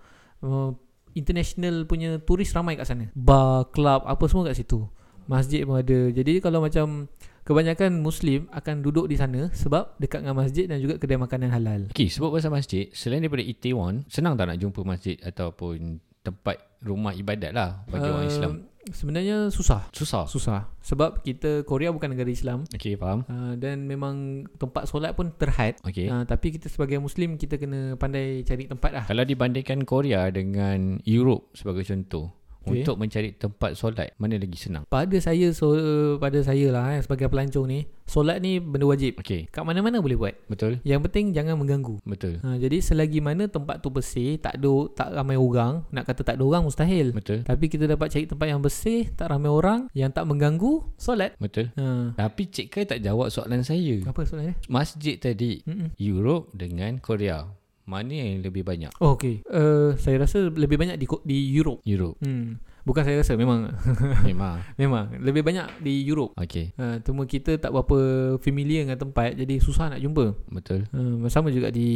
uh, 0.45 0.69
International 1.15 1.87
punya 1.87 2.19
turis 2.21 2.51
ramai 2.51 2.75
kat 2.75 2.85
sana 2.85 3.07
Bar, 3.15 3.71
club 3.71 4.03
Apa 4.05 4.27
semua 4.27 4.51
kat 4.51 4.59
situ 4.59 4.85
Masjid 5.25 5.65
pun 5.65 5.81
ada 5.81 5.99
Jadi 6.09 6.37
kalau 6.39 6.61
macam 6.61 7.09
Kebanyakan 7.45 8.01
Muslim 8.01 8.49
akan 8.49 8.81
duduk 8.81 9.05
di 9.05 9.17
sana 9.17 9.53
Sebab 9.53 9.97
dekat 9.97 10.25
dengan 10.25 10.37
masjid 10.37 10.65
Dan 10.65 10.81
juga 10.81 10.97
kedai 10.97 11.17
makanan 11.17 11.53
halal 11.53 11.81
Okay, 11.93 12.09
sebab 12.09 12.33
pasal 12.33 12.49
masjid, 12.49 12.89
selain 12.89 13.21
daripada 13.21 13.45
Itaewon, 13.45 14.05
senang 14.09 14.33
tak 14.33 14.49
nak 14.49 14.57
jumpa 14.57 14.81
masjid 14.81 15.13
ataupun 15.21 16.01
tempat 16.25 16.57
rumah 16.81 17.13
ibadat 17.13 17.53
lah 17.53 17.85
bagi 17.85 18.09
orang 18.09 18.25
Uh, 18.25 18.33
Islam? 18.33 18.53
Sebenarnya 18.85 19.49
susah 19.49 19.89
Susah. 19.89 20.29
Susah 20.29 20.69
Sebab 20.81 21.21
kita 21.21 21.65
Korea 21.65 21.89
bukan 21.89 22.05
negara 22.13 22.29
Islam 22.29 22.69
Okay, 22.69 22.93
faham? 22.93 23.25
uh, 23.25 23.53
Dan 23.57 23.85
memang 23.85 24.45
tempat 24.57 24.85
solat 24.85 25.13
pun 25.13 25.33
terhad 25.33 25.77
Okay. 25.81 26.05
Ha, 26.05 26.21
tapi 26.25 26.53
kita 26.53 26.69
sebagai 26.69 26.97
Muslim 26.97 27.37
kita 27.37 27.57
kena 27.57 27.93
pandai 27.97 28.41
cari 28.41 28.65
tempat 28.65 28.89
lah. 28.93 29.03
Kalau 29.05 29.21
dibandingkan 29.21 29.85
Korea 29.85 30.29
dengan 30.29 31.01
Europe 31.01 31.49
sebagai 31.53 31.81
contoh, 31.81 32.29
Okay. 32.65 32.81
untuk 32.81 32.97
mencari 32.97 33.29
tempat 33.37 33.77
solat, 33.77 34.11
mana 34.17 34.35
lagi 34.35 34.57
senang? 34.57 34.89
Pada 34.89 35.13
saya 35.21 35.53
so, 35.53 35.71
pada 36.17 36.41
saya 36.41 36.73
lah 36.73 36.97
eh, 36.97 37.01
sebagai 37.05 37.29
pelancong 37.29 37.69
ni, 37.69 37.79
solat 38.09 38.41
ni 38.41 38.57
benda 38.57 38.89
wajib. 38.89 39.21
Okay, 39.21 39.45
Kat 39.53 39.61
mana-mana 39.61 40.01
boleh 40.01 40.17
buat. 40.17 40.33
betul? 40.49 40.81
Yang 40.81 41.09
penting 41.09 41.25
jangan 41.31 41.61
mengganggu. 41.61 42.01
Betul. 42.01 42.41
Ha, 42.41 42.57
jadi 42.57 42.81
selagi 42.81 43.21
mana 43.21 43.45
tempat 43.45 43.85
tu 43.85 43.93
bersih, 43.93 44.41
tak 44.41 44.57
ada 44.57 44.73
tak 44.97 45.13
ramai 45.13 45.37
orang, 45.37 45.85
nak 45.93 46.09
kata 46.09 46.25
tak 46.25 46.41
ada 46.41 46.43
orang 46.45 46.65
mustahil. 46.65 47.13
Betul. 47.13 47.45
Tapi 47.45 47.65
kita 47.69 47.85
dapat 47.85 48.09
cari 48.09 48.25
tempat 48.25 48.47
yang 48.49 48.61
bersih, 48.65 49.13
tak 49.13 49.29
ramai 49.29 49.53
orang, 49.53 49.85
yang 49.93 50.09
tak 50.09 50.25
mengganggu, 50.25 50.89
solat. 50.97 51.37
Betul. 51.37 51.69
Ha. 51.77 52.17
Tapi 52.17 52.49
Cik 52.49 52.67
Kai 52.73 52.89
tak 52.89 53.05
jawab 53.05 53.29
soalan 53.29 53.61
saya. 53.61 54.01
Apa 54.09 54.25
soalan 54.25 54.51
dia? 54.51 54.55
Masjid 54.65 55.15
tadi, 55.21 55.61
Mm-mm. 55.69 55.93
Europe 56.01 56.49
dengan 56.51 56.97
Korea. 56.97 57.45
Mana 57.85 58.11
yang 58.11 58.41
lebih 58.41 58.65
banyak? 58.65 58.89
Oh, 58.97 59.13
okay. 59.13 59.45
Uh, 59.45 59.93
saya 60.01 60.25
rasa 60.25 60.49
lebih 60.49 60.75
banyak 60.75 60.97
di, 60.97 61.05
di 61.21 61.37
Europe. 61.53 61.85
Europe. 61.85 62.17
Hmm. 62.21 62.57
Bukan 62.85 63.01
saya 63.01 63.17
rasa, 63.17 63.33
memang 63.33 63.73
Memang. 64.29 64.61
memang 64.77 65.09
lebih 65.17 65.41
banyak 65.41 65.81
di 65.81 66.05
Europe. 66.05 66.37
Okay, 66.37 66.69
Ha, 66.77 67.01
cuma 67.01 67.25
kita 67.25 67.57
tak 67.57 67.73
berapa 67.73 67.97
familiar 68.37 68.85
dengan 68.85 69.01
tempat 69.01 69.33
jadi 69.33 69.57
susah 69.57 69.89
nak 69.89 70.01
jumpa. 70.01 70.37
betul. 70.53 70.85
Ha, 70.93 71.25
sama 71.33 71.49
juga 71.49 71.73
di 71.73 71.89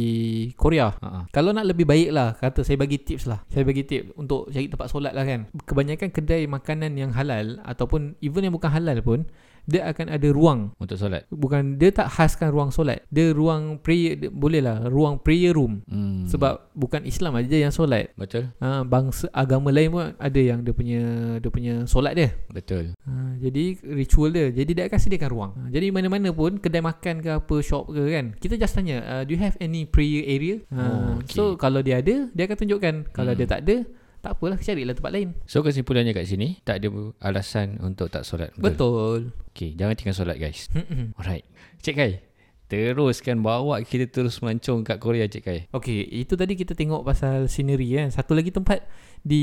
Korea. 0.58 0.90
Ha 0.98 1.30
Kalau 1.30 1.54
nak 1.54 1.62
lebih 1.62 1.86
baik 1.86 2.10
lah 2.10 2.34
Kata 2.34 2.66
saya 2.66 2.74
bagi 2.74 2.98
tips 2.98 3.30
lah 3.30 3.42
Saya 3.46 3.62
bagi 3.62 3.86
tips 3.86 4.18
Untuk 4.18 4.50
cari 4.50 4.66
tempat 4.66 4.90
solat 4.90 5.14
lah 5.14 5.22
kan 5.22 5.46
Kebanyakan 5.62 6.10
kedai 6.10 6.46
makanan 6.50 6.98
yang 6.98 7.14
halal 7.14 7.62
Ataupun 7.62 8.18
even 8.18 8.46
yang 8.46 8.54
bukan 8.54 8.70
halal 8.72 8.98
pun 9.04 9.30
Dia 9.64 9.88
akan 9.88 10.06
ada 10.08 10.28
ruang 10.28 10.72
untuk 10.76 10.96
solat. 10.96 11.24
Bukan 11.28 11.76
Dia 11.76 11.90
tak 11.90 12.08
khaskan 12.08 12.48
ruang 12.48 12.70
solat 12.70 13.02
Dia 13.08 13.30
ruang 13.30 13.76
prayer 13.76 14.16
dia, 14.16 14.28
Boleh 14.28 14.60
lah 14.60 14.86
Ruang 14.86 15.18
prayer 15.18 15.52
room 15.52 15.82
Hmm. 15.86 16.24
Sebab 16.24 16.70
bukan 16.72 17.02
Islam 17.02 17.34
aja 17.34 17.56
yang 17.56 17.70
solat 17.70 18.12
betul. 18.14 18.48
ha, 18.58 18.82
Bangsa 18.82 19.26
agama 19.30 19.68
lain 19.68 19.90
pun 19.90 20.06
Ada 20.16 20.40
yang 20.40 20.60
dia 20.60 20.70
punya 20.70 21.02
Dia 21.36 21.50
punya 21.50 21.74
solat 21.84 22.14
dia 22.14 22.30
Betul. 22.48 22.94
ha, 23.00 23.12
Jadi 23.36 23.78
ritual 23.90 24.30
dia 24.30 24.48
Jadi 24.50 24.70
dia 24.72 24.84
akan 24.86 24.98
sediakan 24.98 25.30
ruang 25.30 25.52
ha, 25.54 25.68
Jadi 25.68 25.86
mana-mana 25.90 26.30
pun 26.30 26.56
Kedai 26.56 26.80
makan 26.80 27.20
ke 27.20 27.30
apa 27.32 27.56
Shop 27.60 27.88
ke 27.88 28.02
kan 28.06 28.34
Kita 28.34 28.54
just 28.54 28.72
tanya 28.72 29.02
uh, 29.02 29.22
Do 29.22 29.32
you 29.32 29.40
have 29.40 29.58
any 29.58 29.84
prayer 29.84 30.22
area 30.24 30.62
ha, 30.68 30.80
Oh, 30.80 31.18
okay. 31.18 31.32
So 31.32 31.42
kalau 31.54 31.80
dia 31.80 31.98
ada 31.98 32.28
Dia 32.30 32.44
akan 32.44 32.56
tunjukkan 32.56 32.94
Kalau 33.10 33.30
Hmm. 33.30 33.38
dia 33.38 33.46
tak 33.46 33.62
ada 33.62 33.76
Tak 34.20 34.36
apalah 34.36 34.60
carilah 34.60 34.92
tempat 34.92 35.12
lain 35.12 35.32
So 35.48 35.64
kesimpulannya 35.64 36.12
kat 36.12 36.28
sini 36.28 36.60
tak 36.60 36.84
ada 36.84 36.88
alasan 37.18 37.80
untuk 37.80 38.12
tak 38.12 38.28
solat. 38.28 38.52
Betul. 38.54 39.32
Betul 39.32 39.48
Okay, 39.50 39.72
jangan 39.74 39.96
tinggal 39.96 40.14
solat 40.14 40.36
guys. 40.36 40.68
Mm-mm. 40.72 41.16
Alright. 41.16 41.42
Cik 41.80 41.94
Kai, 41.96 42.20
teruskan 42.68 43.40
bawa 43.40 43.80
kita 43.80 44.06
terus 44.06 44.38
melancong 44.38 44.84
kat 44.84 45.00
Korea 45.00 45.24
Cik 45.24 45.42
Kai. 45.42 45.60
Okay 45.72 46.04
Itu 46.04 46.36
tadi 46.36 46.54
kita 46.54 46.76
tengok 46.76 47.02
pasal 47.02 47.48
scenery 47.48 47.96
kan 47.96 48.12
Satu 48.12 48.36
lagi 48.36 48.52
tempat 48.52 48.84
Di 49.24 49.42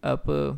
Apa 0.00 0.56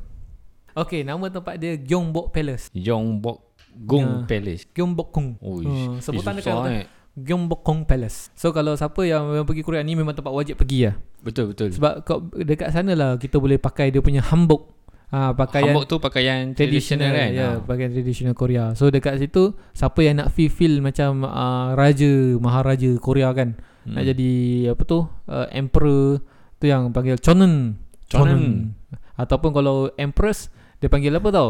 Okay 0.76 1.02
nama 1.02 1.26
tempat 1.26 1.56
dia 1.56 1.74
Gyeongbok 1.74 2.30
Palace 2.30 2.70
Yongbok 2.70 3.48
Gung 3.78 4.24
Ya. 4.24 4.26
Palace. 4.26 4.64
Gyeongbokgung 4.70 5.38
Oh, 5.38 5.58
Hmm, 5.62 5.98
sebutan 5.98 6.38
susah 6.38 6.66
kan 6.66 6.72
eh. 6.82 6.87
Gyeongbokgung 7.24 7.88
Palace 7.88 8.31
So 8.38 8.54
kalau 8.54 8.78
siapa 8.78 9.02
yang, 9.02 9.31
pergi 9.42 9.62
Korea 9.66 9.83
ni 9.83 9.98
Memang 9.98 10.14
tempat 10.14 10.31
wajib 10.31 10.61
pergi 10.61 10.90
lah 10.90 10.96
Betul 11.18 11.50
betul. 11.50 11.74
Sebab 11.74 12.07
kau 12.07 12.18
dekat 12.31 12.70
sana 12.70 12.94
lah 12.94 13.11
kita 13.18 13.42
boleh 13.42 13.59
pakai 13.59 13.90
dia 13.90 13.98
punya 13.98 14.22
hanbok. 14.22 14.70
Ha, 15.09 15.33
pakaian 15.33 15.72
Hanbok 15.72 15.88
tu 15.88 15.96
pakaian 15.98 16.52
tradisional 16.52 17.11
kan. 17.11 17.31
Ya, 17.33 17.48
Ha. 17.57 17.64
pakaian 17.64 17.90
tradisional 17.90 18.37
Korea. 18.37 18.76
So 18.76 18.92
dekat 18.92 19.18
situ 19.18 19.57
siapa 19.72 19.98
yang 20.04 20.20
nak 20.20 20.31
feel 20.37 20.52
feel 20.52 20.85
macam 20.85 21.24
uh, 21.24 21.72
raja, 21.74 22.37
maharaja 22.38 22.92
Korea 23.00 23.33
kan. 23.33 23.57
Hmm. 23.88 23.96
Nak 23.96 24.04
jadi 24.14 24.33
apa 24.76 24.83
tu? 24.85 25.09
Uh, 25.26 25.48
emperor 25.50 26.20
tu 26.61 26.64
yang 26.68 26.92
panggil 26.92 27.16
chonen. 27.18 27.81
Chonen. 28.07 28.76
Ataupun 29.16 29.50
kalau 29.50 29.90
empress 29.96 30.52
dia 30.78 30.92
panggil 30.92 31.16
apa 31.16 31.28
tau? 31.33 31.48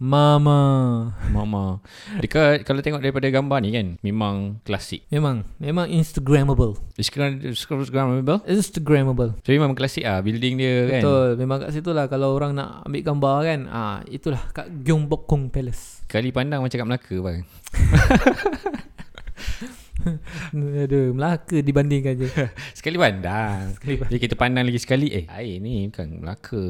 Mama. 0.00 0.60
Mama. 1.28 1.84
Dekat 2.24 2.64
kalau 2.64 2.80
tengok 2.80 3.04
daripada 3.04 3.28
gambar 3.28 3.60
ni 3.60 3.68
kan 3.76 3.86
memang 4.00 4.56
klasik. 4.64 5.04
Memang 5.12 5.44
memang 5.60 5.92
instagramable. 5.92 6.80
Sekarang 6.96 7.36
Instagram 7.44 7.84
Instagram 7.84 8.16
Instagramable. 8.48 9.36
So 9.44 9.52
memang 9.52 9.76
klasik 9.76 10.08
ah 10.08 10.24
building 10.24 10.56
dia 10.56 10.88
kan. 10.88 11.04
Betul. 11.04 11.28
Memang 11.36 11.60
kat 11.60 11.76
situ 11.76 11.92
lah 11.92 12.08
kalau 12.08 12.32
orang 12.32 12.56
nak 12.56 12.80
ambil 12.88 13.12
gambar 13.12 13.36
kan. 13.44 13.60
Ah, 13.68 14.00
itulah 14.08 14.40
kat 14.56 14.72
Gyeongbokgung 14.72 15.52
Palace. 15.52 16.00
Kali 16.08 16.32
pandang 16.32 16.64
macam 16.64 16.80
kat 16.80 16.88
Melaka 16.88 17.16
bang. 17.20 17.44
Ada 20.84 21.00
Melaka 21.12 21.56
dibandingkan 21.60 22.14
je 22.20 22.28
Sekali 22.78 22.96
pandang. 22.96 23.74
Sekali 23.76 23.94
Jadi 24.00 24.20
kita 24.20 24.34
pandang 24.34 24.64
lagi 24.66 24.80
sekali 24.80 25.08
eh 25.12 25.24
air 25.28 25.60
ni 25.60 25.88
bukan 25.88 26.08
Melaka. 26.22 26.64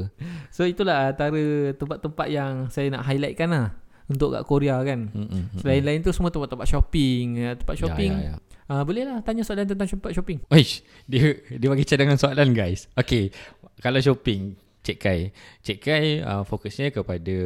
So 0.50 0.66
itulah 0.66 1.14
antara 1.14 1.72
tempat-tempat 1.74 2.26
yang 2.30 2.52
saya 2.68 2.90
nak 2.90 3.06
highlightkan 3.06 3.50
lah 3.50 3.66
Untuk 4.10 4.34
kat 4.34 4.42
Korea 4.44 4.82
kan 4.82 5.10
Mm-mm. 5.14 5.58
Selain-lain 5.62 6.02
tu 6.02 6.10
semua 6.10 6.34
tempat-tempat 6.34 6.66
shopping 6.66 7.26
ya, 7.38 7.50
Tempat 7.54 7.74
shopping 7.78 8.12
Ya, 8.18 8.34
ya, 8.34 8.36
ya. 8.36 8.70
Ah, 8.70 8.82
Boleh 8.86 9.02
lah 9.02 9.18
tanya 9.26 9.42
soalan 9.42 9.66
tentang 9.66 9.90
tempat 9.90 10.14
shopping 10.14 10.38
Oish, 10.54 10.86
dia 11.10 11.42
dia 11.50 11.66
bagi 11.66 11.82
cadangan 11.82 12.14
soalan 12.14 12.54
guys. 12.54 12.86
Okay, 12.94 13.34
kalau 13.82 13.98
shopping, 13.98 14.54
Cik 14.86 14.98
Kai. 15.02 15.20
Cik 15.66 15.78
Kai 15.82 16.04
uh, 16.22 16.46
fokusnya 16.46 16.94
kepada 16.94 17.36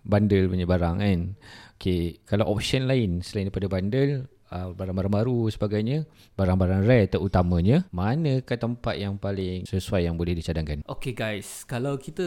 bundle 0.00 0.48
punya 0.48 0.66
barang 0.66 0.96
kan. 1.04 1.20
Okay, 1.76 2.22
kalau 2.24 2.46
option 2.48 2.86
lain 2.86 3.20
selain 3.20 3.50
daripada 3.50 3.68
bundle, 3.68 4.30
uh, 4.52 4.76
barang-barang 4.76 5.24
baru 5.24 5.48
sebagainya, 5.48 6.04
barang-barang 6.36 6.84
rare 6.84 7.08
terutamanya, 7.08 7.88
manakah 7.88 8.60
tempat 8.60 9.00
yang 9.00 9.16
paling 9.16 9.64
sesuai 9.64 10.04
yang 10.04 10.20
boleh 10.20 10.36
dicadangkan? 10.36 10.84
Okay 10.84 11.16
guys 11.16 11.64
Kalau 11.64 11.96
kita 11.96 12.24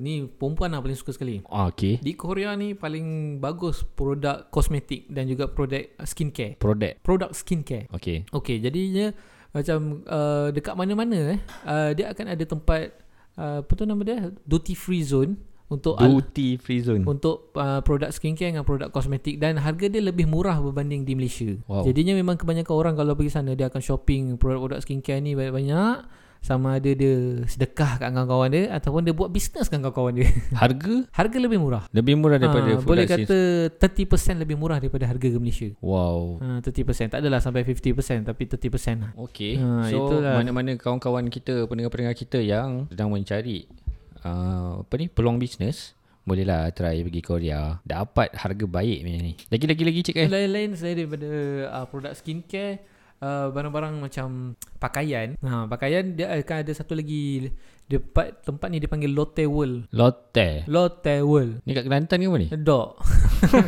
Ni 0.00 0.24
perempuan 0.24 0.72
lah 0.72 0.80
paling 0.80 0.96
suka 0.96 1.12
sekali 1.12 1.44
Ah, 1.52 1.68
okay. 1.68 1.98
Di 2.00 2.16
Korea 2.16 2.54
ni 2.54 2.72
paling 2.72 3.36
bagus 3.42 3.82
produk 3.82 4.48
kosmetik 4.48 5.10
Dan 5.10 5.28
juga 5.28 5.50
produk 5.50 5.84
skincare 6.06 6.56
Product. 6.56 7.02
Produk 7.04 7.30
skincare 7.36 7.90
Okay. 7.92 8.24
Okay 8.30 8.56
jadinya 8.62 9.12
Macam 9.52 10.06
uh, 10.08 10.48
dekat 10.54 10.74
mana-mana 10.78 11.36
eh 11.36 11.40
uh, 11.66 11.90
Dia 11.92 12.14
akan 12.14 12.26
ada 12.32 12.44
tempat 12.46 12.94
uh, 13.36 13.60
Apa 13.60 13.72
tu 13.76 13.84
nama 13.84 14.00
dia 14.00 14.32
Duty 14.46 14.72
free 14.72 15.04
zone 15.04 15.36
Untuk 15.66 15.98
al- 15.98 16.14
Duty 16.14 16.56
free 16.56 16.78
zone. 16.78 17.02
untuk 17.02 17.50
uh, 17.52 17.82
produk 17.82 18.08
skincare 18.08 18.48
dengan 18.48 18.62
produk 18.62 18.86
kosmetik 18.88 19.36
dan 19.36 19.58
harga 19.58 19.86
dia 19.86 19.98
lebih 19.98 20.24
murah 20.24 20.56
berbanding 20.56 21.02
di 21.02 21.12
Malaysia. 21.12 21.58
Wow. 21.66 21.82
Jadinya 21.82 22.14
memang 22.14 22.36
kebanyakan 22.36 22.70
orang 22.70 22.94
kalau 22.94 23.12
pergi 23.12 23.32
sana 23.32 23.50
dia 23.52 23.66
akan 23.66 23.80
shopping 23.80 24.36
produk-produk 24.36 24.78
skincare 24.78 25.18
ni 25.18 25.34
banyak-banyak 25.34 26.06
sama 26.38 26.78
ada 26.78 26.86
dia 26.86 27.14
sedekah 27.42 27.98
kat 27.98 28.06
kawan-kawan 28.06 28.46
dia 28.48 28.70
ataupun 28.70 29.02
dia 29.02 29.10
buat 29.10 29.26
bisnes 29.26 29.66
dengan 29.66 29.90
kawan-kawan 29.90 30.14
dia. 30.14 30.30
Harga 30.62 30.94
harga 31.10 31.38
lebih 31.40 31.58
murah. 31.58 31.90
lebih 31.90 32.14
murah 32.14 32.38
daripada 32.38 32.62
Ah, 32.62 32.78
produk 32.78 32.86
boleh 32.86 33.04
kata 33.04 33.38
30% 33.74 34.38
lebih 34.38 34.54
murah 34.54 34.78
daripada 34.78 35.10
harga 35.10 35.26
ke 35.26 35.34
Malaysia. 35.36 35.74
Wow. 35.80 36.38
Ha, 36.38 36.62
30% 36.62 37.10
tak 37.10 37.18
adalah 37.18 37.42
sampai 37.42 37.66
50% 37.66 37.90
tapi 38.22 38.46
30% 38.46 38.70
lah. 38.96 39.10
Okay. 39.26 39.58
Ha, 39.58 39.90
so 39.90 40.06
itulah. 40.06 40.38
mana-mana 40.38 40.78
kawan-kawan 40.78 41.26
kita, 41.26 41.66
pendengar-pendengar 41.66 42.14
kita 42.14 42.38
yang 42.38 42.86
sedang 42.86 43.10
mencari 43.10 43.66
uh, 44.24 44.86
apa 44.86 44.94
ni 44.96 45.06
peluang 45.10 45.36
bisnes, 45.36 45.92
bolehlah 46.24 46.70
try 46.72 47.02
pergi 47.04 47.22
Korea. 47.22 47.78
Dapat 47.82 48.34
harga 48.34 48.64
baik 48.66 48.98
punya 49.04 49.20
ni. 49.20 49.32
Lagi-lagi 49.52 49.82
lagi 49.86 50.00
cik 50.10 50.16
eh. 50.16 50.28
Lain-lain 50.28 50.70
selain 50.74 50.96
daripada 51.04 51.30
uh, 51.70 51.86
produk 51.86 52.12
skincare 52.16 52.82
uh, 53.22 53.48
barang-barang 53.52 53.94
macam 54.00 54.56
pakaian. 54.76 55.38
Ha, 55.40 55.64
pakaian 55.70 56.16
dia 56.16 56.32
akan 56.34 56.56
ada 56.66 56.72
satu 56.74 56.98
lagi 56.98 57.52
tempat 57.86 58.42
tempat 58.42 58.66
ni 58.66 58.82
dipanggil 58.82 59.14
Lotte 59.14 59.46
World. 59.46 59.86
Lotte. 59.94 60.66
Lotte 60.66 61.22
World. 61.22 61.62
Ni 61.62 61.72
kat 61.72 61.86
Kelantan 61.86 62.18
ke 62.18 62.26
apa 62.26 62.38
ni? 62.42 62.48
Dok. 62.50 62.88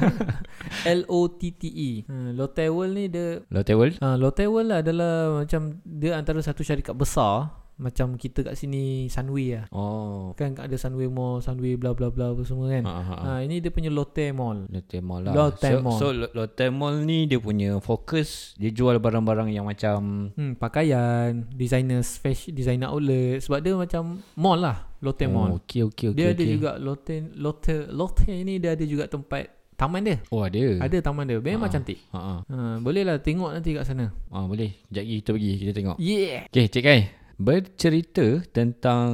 L-O-T-T-E 0.98 1.90
ha, 2.08 2.14
Lotte 2.34 2.66
World 2.72 2.94
ni 2.96 3.04
dia 3.08 3.44
Lotte 3.52 3.72
World? 3.76 3.94
ha, 4.00 4.16
Lotte 4.16 4.44
World 4.48 4.68
lah 4.72 4.78
adalah 4.80 5.44
Macam 5.44 5.80
Dia 5.84 6.16
antara 6.16 6.40
satu 6.40 6.64
syarikat 6.64 6.96
besar 6.96 7.52
Macam 7.78 8.14
kita 8.14 8.42
kat 8.42 8.54
sini 8.54 9.06
Sunway 9.06 9.54
lah 9.54 9.70
Oh. 9.70 10.34
Kan 10.34 10.54
ada 10.54 10.74
Sunway 10.74 11.06
Mall 11.06 11.38
Sunway 11.38 11.74
bla 11.74 11.94
bla 11.94 12.08
bla 12.08 12.30
apa 12.30 12.42
semua 12.42 12.66
kan 12.68 12.82
Ha, 12.82 12.90
ha, 12.92 13.02
ha. 13.04 13.14
ha, 13.16 13.32
Ini 13.40 13.58
dia 13.58 13.70
punya 13.70 13.86
Lotte 13.88 14.28
Mall 14.30 14.66
Lotte 14.66 14.98
Mall 14.98 15.22
lah. 15.22 15.32
Lotte 15.32 15.62
so, 15.64 15.78
Mall. 15.78 15.94
So 15.96 16.06
Lo- 16.10 16.32
Lotte 16.32 16.66
Mall 16.68 17.00
ni 17.00 17.24
dia 17.24 17.38
punya 17.38 17.78
fokus 17.78 18.52
dia 18.54 18.68
jual 18.68 18.98
barang-barang 18.98 19.48
yang 19.48 19.62
macam 19.64 20.30
hmm, 20.30 20.58
Pakaian 20.58 21.46
Designers 21.48 22.16
Fashion 22.16 22.50
Designer 22.50 22.88
outlet 22.88 23.38
Sebab 23.40 23.58
dia 23.58 23.72
macam 23.72 24.22
Mall 24.34 24.58
lah 24.58 24.82
Lotte 24.98 25.24
Mall 25.24 25.48
Oh, 25.48 25.58
okey 25.60 25.86
okey 25.86 26.06
okey. 26.10 26.16
Dia 26.16 26.26
ada 26.28 26.36
okey. 26.36 26.50
juga 26.50 26.70
Lotte 26.76 27.16
Lotte 27.32 27.74
Lotte 27.88 28.26
ni 28.26 28.58
dia 28.58 28.74
ada 28.74 28.82
juga 28.82 29.06
tempat 29.06 29.46
Taman 29.74 30.02
dia 30.02 30.18
Oh 30.28 30.42
ada. 30.42 30.58
Ada 30.82 30.98
taman 31.00 31.22
dia 31.22 31.38
Memang 31.38 31.66
Ah. 31.66 31.72
cantik 31.72 32.02
Ha 32.10 32.18
ha. 32.18 32.34
ha, 32.42 32.56
Boleh 32.78 33.06
lah 33.06 33.16
tengok 33.16 33.54
nanti 33.54 33.70
kat 33.70 33.86
sana 33.86 34.10
Ah 34.26 34.42
boleh. 34.42 34.74
Sekejap 34.84 34.98
lagi 34.98 35.14
kita 35.16 35.30
pergi 35.30 35.52
kita 35.56 35.72
tengok. 35.72 35.96
Yeah 35.98 36.50
Okey, 36.50 36.66
Cik 36.66 36.82
Kai. 36.82 37.00
Bercerita 37.38 38.42
tentang 38.50 39.06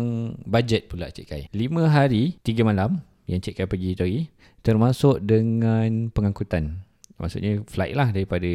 bajet 0.49 0.89
pula 0.89 1.13
Cik 1.13 1.27
Kai. 1.29 1.43
5 1.53 1.85
hari, 1.93 2.41
3 2.41 2.65
malam 2.65 3.05
yang 3.29 3.45
Cik 3.45 3.61
Kai 3.61 3.69
pergi 3.69 3.93
tu 3.93 4.09
hari 4.09 4.33
termasuk 4.65 5.21
dengan 5.21 6.09
pengangkutan. 6.09 6.81
Maksudnya 7.21 7.61
flight 7.69 7.93
lah 7.93 8.09
daripada 8.17 8.49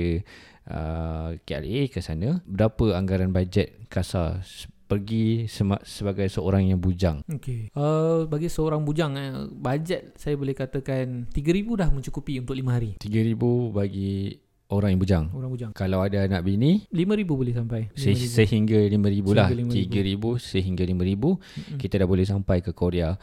uh, 0.73 1.29
KLA 1.45 1.93
ke 1.93 2.01
sana. 2.01 2.41
Berapa 2.49 2.97
anggaran 2.97 3.29
bajet 3.29 3.85
kasar 3.93 4.41
pergi 4.89 5.45
sema- 5.45 5.85
sebagai 5.85 6.25
seorang 6.33 6.73
yang 6.73 6.81
bujang? 6.81 7.21
Okay. 7.29 7.69
Uh, 7.77 8.25
bagi 8.25 8.49
seorang 8.49 8.81
bujang 8.81 9.13
eh, 9.21 9.45
bajet 9.53 10.17
saya 10.17 10.33
boleh 10.33 10.57
katakan 10.57 11.29
3000 11.29 11.77
dah 11.77 11.89
mencukupi 11.93 12.41
untuk 12.41 12.57
5 12.57 12.73
hari 12.73 12.97
3000 12.97 13.37
bagi 13.69 14.33
orang 14.69 14.89
yang 14.93 15.01
bujang. 15.01 15.25
orang 15.33 15.49
bujang. 15.49 15.71
Kalau 15.73 16.05
ada 16.05 16.29
anak 16.29 16.41
bini 16.45 16.85
5000 16.93 17.25
boleh 17.25 17.53
sampai. 17.53 17.81
se- 17.97 18.13
5,000. 18.13 18.29
sehingga 18.37 18.79
5000 18.85 19.33
lah. 19.33 19.49
Sehingga 19.49 19.99
3000 20.05 20.37
sehingga 20.37 20.83
5000 20.85 21.37
Mm-mm. 21.37 21.77
kita 21.81 21.93
dah 21.97 22.07
boleh 22.07 22.25
sampai 22.25 22.57
ke 22.61 22.71
Korea. 22.71 23.17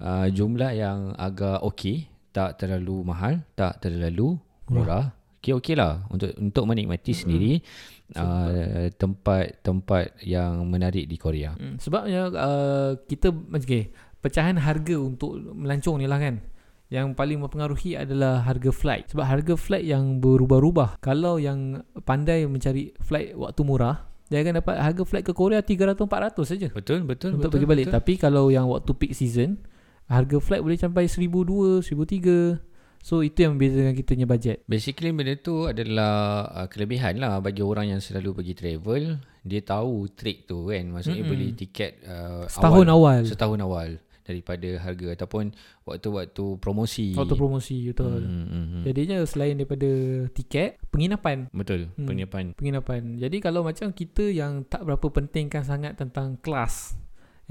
Uh, 0.00 0.28
jumlah 0.32 0.72
yang 0.72 1.12
agak 1.16 1.60
okey, 1.72 2.08
tak 2.32 2.56
terlalu 2.56 3.04
mahal, 3.04 3.40
tak 3.56 3.80
terlalu 3.84 4.36
murah. 4.68 5.12
Okey 5.40 5.56
okey 5.56 5.74
lah 5.76 6.04
untuk 6.12 6.36
untuk 6.36 6.64
menikmati 6.68 7.16
sendiri 7.16 7.64
uh, 8.12 8.92
tempat-tempat 8.92 10.20
yang 10.24 10.68
menarik 10.68 11.08
di 11.08 11.16
Korea. 11.16 11.56
Hmm, 11.56 11.80
sebabnya 11.80 12.28
uh, 12.28 12.92
kita 13.08 13.32
okay, 13.32 13.88
pecahan 14.20 14.60
harga 14.60 15.00
untuk 15.00 15.40
melancong 15.40 15.96
ni 15.96 16.04
lah 16.04 16.20
kan. 16.20 16.44
Yang 16.90 17.14
paling 17.14 17.38
mempengaruhi 17.38 17.94
adalah 17.94 18.42
harga 18.42 18.74
flight. 18.74 19.14
Sebab 19.14 19.22
harga 19.22 19.54
flight 19.54 19.86
yang 19.86 20.18
berubah-ubah. 20.18 20.98
Kalau 20.98 21.38
yang 21.38 21.86
pandai 22.02 22.42
mencari 22.50 22.90
flight 22.98 23.38
waktu 23.38 23.62
murah, 23.62 24.10
dia 24.26 24.42
akan 24.42 24.58
dapat 24.58 24.74
harga 24.78 25.02
flight 25.06 25.24
ke 25.26 25.30
Korea 25.30 25.62
300-400 25.62 26.42
saja. 26.42 26.68
Betul 26.74 27.06
betul 27.06 27.38
untuk 27.38 27.46
betul. 27.46 27.50
pergi 27.54 27.66
balik. 27.70 27.86
betul. 27.90 27.96
Tapi 27.98 28.12
kalau 28.18 28.50
yang 28.50 28.66
waktu 28.66 28.90
peak 28.98 29.14
season, 29.14 29.62
harga 30.10 30.42
flight 30.42 30.66
boleh 30.66 30.78
sampai 30.78 31.06
1,200, 31.06 31.86
1,300. 31.86 32.58
So 33.00 33.24
itu 33.24 33.38
yang 33.48 33.56
membezakan 33.56 33.94
kita 33.96 34.10
punya 34.12 34.28
budget. 34.28 34.56
Basically 34.68 35.14
benda 35.14 35.32
tu 35.38 35.70
adalah 35.70 36.44
uh, 36.52 36.66
kelebihan 36.68 37.16
lah 37.16 37.40
bagi 37.40 37.64
orang 37.64 37.96
yang 37.96 38.00
selalu 38.02 38.42
pergi 38.42 38.54
travel. 38.58 39.02
Dia 39.40 39.62
tahu 39.64 40.10
trik 40.12 40.44
tu 40.44 40.68
kan. 40.68 40.84
Maksudnya 40.90 41.24
Mm-mm. 41.24 41.32
beli 41.32 41.48
tiket 41.56 42.02
uh, 42.04 42.44
Setahun 42.50 42.86
awal. 42.92 43.22
setahun 43.24 43.60
awal 43.62 43.90
daripada 44.30 44.68
harga 44.78 45.06
ataupun 45.18 45.50
waktu-waktu 45.82 46.44
promosi. 46.62 47.18
Waktu 47.18 47.34
promosi 47.34 47.90
betul. 47.90 48.22
Hmm, 48.22 48.46
hmm, 48.46 48.66
hmm. 48.70 48.82
Jadinya 48.86 49.16
selain 49.26 49.58
daripada 49.58 49.90
tiket, 50.30 50.78
penginapan. 50.94 51.50
Betul, 51.50 51.90
Hmm. 51.98 52.06
penginapan. 52.06 52.44
Penginapan. 52.54 53.18
Jadi 53.18 53.36
kalau 53.42 53.66
macam 53.66 53.90
kita 53.90 54.30
yang 54.30 54.62
tak 54.70 54.86
berapa 54.86 55.02
pentingkan 55.10 55.66
sangat 55.66 55.98
tentang 55.98 56.38
kelas 56.38 56.94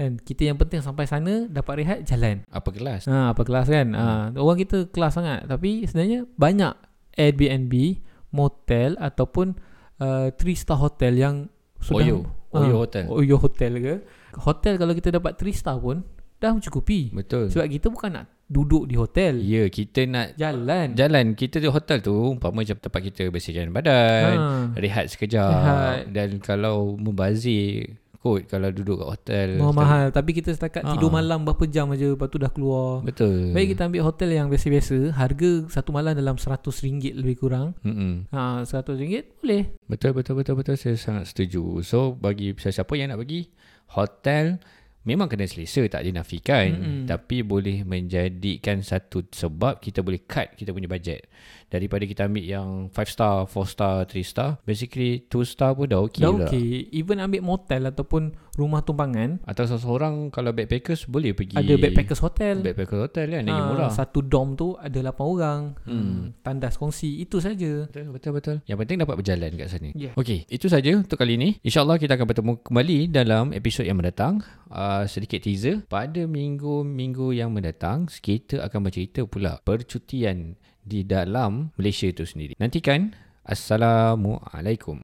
kan 0.00 0.16
kita 0.16 0.48
yang 0.48 0.56
penting 0.56 0.80
sampai 0.80 1.04
sana 1.04 1.44
dapat 1.52 1.84
rehat 1.84 1.98
jalan. 2.08 2.40
Apa 2.48 2.72
kelas? 2.72 3.04
Ha 3.04 3.36
apa 3.36 3.44
kelas 3.44 3.68
kan? 3.68 3.92
Ha 3.92 4.32
orang 4.32 4.56
kita 4.56 4.88
kelas 4.88 5.12
sangat 5.20 5.44
tapi 5.44 5.84
sebenarnya 5.84 6.24
banyak 6.40 6.72
Airbnb, 7.20 8.00
motel 8.32 8.96
ataupun 8.96 9.60
uh, 10.00 10.32
three 10.40 10.56
star 10.56 10.80
hotel 10.80 11.20
yang 11.20 11.36
sudah 11.84 12.08
Oyo. 12.08 12.16
Oyo 12.50 12.74
Hotel. 12.80 13.04
Oyo 13.12 13.36
hotel 13.36 13.72
ke. 13.78 13.94
Hotel 14.40 14.74
kalau 14.80 14.94
kita 14.96 15.14
dapat 15.14 15.38
3 15.38 15.52
star 15.54 15.76
pun 15.78 16.02
dah 16.40 16.50
mencukupi. 16.50 17.12
Betul. 17.12 17.48
Sebab 17.48 17.68
kita 17.68 17.86
bukan 17.86 18.10
nak 18.10 18.26
duduk 18.46 18.84
di 18.84 18.96
hotel. 18.96 19.38
Ya, 19.38 19.68
kita 19.68 20.02
nak 20.04 20.34
Jalan. 20.34 20.96
jalan. 20.96 21.24
Kita 21.34 21.56
di 21.56 21.68
hotel 21.68 22.00
tu 22.00 22.10
umpama 22.10 22.60
macam 22.60 22.74
tempat 22.74 23.00
kita 23.04 23.28
bersihkan 23.28 23.70
badan, 23.70 24.34
ha. 24.34 24.46
rehat 24.74 25.06
sekejap 25.06 25.46
Rehat. 25.46 25.98
dan 26.10 26.40
kalau 26.40 26.96
membazir 26.96 27.94
kot 28.18 28.44
kalau 28.46 28.68
duduk 28.68 28.98
kat 28.98 29.08
hotel. 29.10 29.48
Mahal-mahal 29.56 30.12
Tapi 30.12 30.30
kita 30.34 30.50
setakat 30.50 30.84
Ha. 30.84 30.92
tidur 30.92 31.08
malam 31.08 31.40
Berapa 31.40 31.64
jam 31.64 31.88
aja 31.88 32.04
Lepas 32.04 32.28
tu 32.28 32.36
dah 32.36 32.52
keluar 32.52 33.00
Betul. 33.00 33.56
Baik 33.56 33.72
kita 33.72 33.88
ambil 33.88 34.04
hotel 34.04 34.36
yang 34.36 34.52
biasa-biasa 34.52 35.16
Harga 35.16 35.64
satu 35.72 35.88
malam 35.88 36.12
dalam 36.12 36.36
RM100 36.36 36.68
lebih 37.16 37.40
kurang 37.40 37.72
Mm-mm. 37.80 38.28
ha, 38.28 38.60
RM100 38.60 39.24
boleh 39.40 39.72
Betul 39.88 40.12
betul 40.12 40.36
betul 40.36 40.52
betul 40.52 40.76
saya 40.76 41.00
sangat 41.00 41.32
setuju. 41.32 41.80
So 41.80 42.12
bagi 42.12 42.52
siapa 42.52 42.92
yang 42.92 43.08
nak 43.08 43.24
pergi 43.24 43.48
hotel 43.88 44.60
memang 45.00 45.32
kena 45.32 45.48
selesa 45.48 45.80
tak 45.88 46.04
dinafikan 46.04 46.76
Mm-mm. 46.76 47.00
tapi 47.08 47.40
boleh 47.40 47.88
menjadikan 47.88 48.84
satu 48.84 49.24
sebab 49.32 49.80
kita 49.80 50.04
boleh 50.04 50.20
cut 50.28 50.52
kita 50.56 50.76
punya 50.76 50.88
budget. 50.90 51.24
Daripada 51.70 52.02
kita 52.02 52.26
ambil 52.26 52.44
yang 52.44 52.68
5 52.90 52.98
star, 53.06 53.46
4 53.46 53.54
star, 53.64 53.94
3 54.04 54.20
star, 54.20 54.50
basically 54.60 55.22
2 55.24 55.40
star 55.44 55.70
pun 55.72 55.86
dah 55.86 56.02
okey 56.02 56.20
Dah 56.20 56.30
lah. 56.30 56.44
okey 56.44 56.90
Even 56.92 57.18
ambil 57.18 57.40
motel 57.40 57.86
Ataupun 57.86 58.22
rumah 58.52 58.82
tumpangan 58.82 59.38
Atau 59.42 59.64
seseorang 59.64 60.28
kalau 60.28 60.50
backpackers 60.50 61.06
boleh 61.06 61.30
pergi 61.30 61.54
Ada 61.54 61.78
backpackers 61.78 62.20
hotel 62.20 62.60
backpacker 62.60 62.98
hotel 63.00 63.26
kan 63.30 63.42
lagi 63.42 63.54
Ha, 63.54 63.66
murah. 63.66 63.88
Satu 63.88 64.20
dom 64.20 64.52
tu 64.52 64.74
Ada 64.74 64.98
8 65.08 65.22
orang 65.22 65.60
Hmm. 65.86 65.94
hmm. 65.96 66.24
Tandas 66.42 66.74
kongsi 66.74 67.22
Itu 67.22 67.38
saja 67.38 67.86
Betul, 67.86 68.10
betul, 68.10 68.32
betul. 68.34 68.56
Yang 68.66 68.78
penting 68.80 68.96
dapat 68.98 69.14
berjalan 69.16 69.50
kat 69.54 69.68
sana. 69.68 69.90
Yeah. 69.94 70.12
Okey, 70.12 70.44
itu 70.46 70.66
saja 70.66 70.90
untuk 70.92 71.14
kali 71.14 71.38
ini. 71.38 71.56
InsyaAllah 71.60 71.96
kita 71.96 72.18
akan 72.18 72.26
bertemu 72.26 72.52
kembali 72.60 72.98
dalam 73.08 73.44
episod 73.52 73.84
yang 73.84 73.94
mendatang. 73.94 74.42
Uh, 74.66 75.06
sedikit 75.06 75.38
teaser. 75.38 75.86
Pada 75.86 76.24
minggu-minggu 76.24 77.30
yang 77.32 77.50
mendatang, 77.50 78.10
kita 78.10 78.60
akan 78.60 78.80
bercerita 78.82 79.22
pula 79.24 79.58
percutian 79.60 80.58
di 80.82 81.06
dalam 81.06 81.70
Malaysia 81.78 82.10
itu 82.10 82.26
sendiri. 82.26 82.58
Nantikan. 82.58 83.14
Assalamualaikum. 83.46 84.98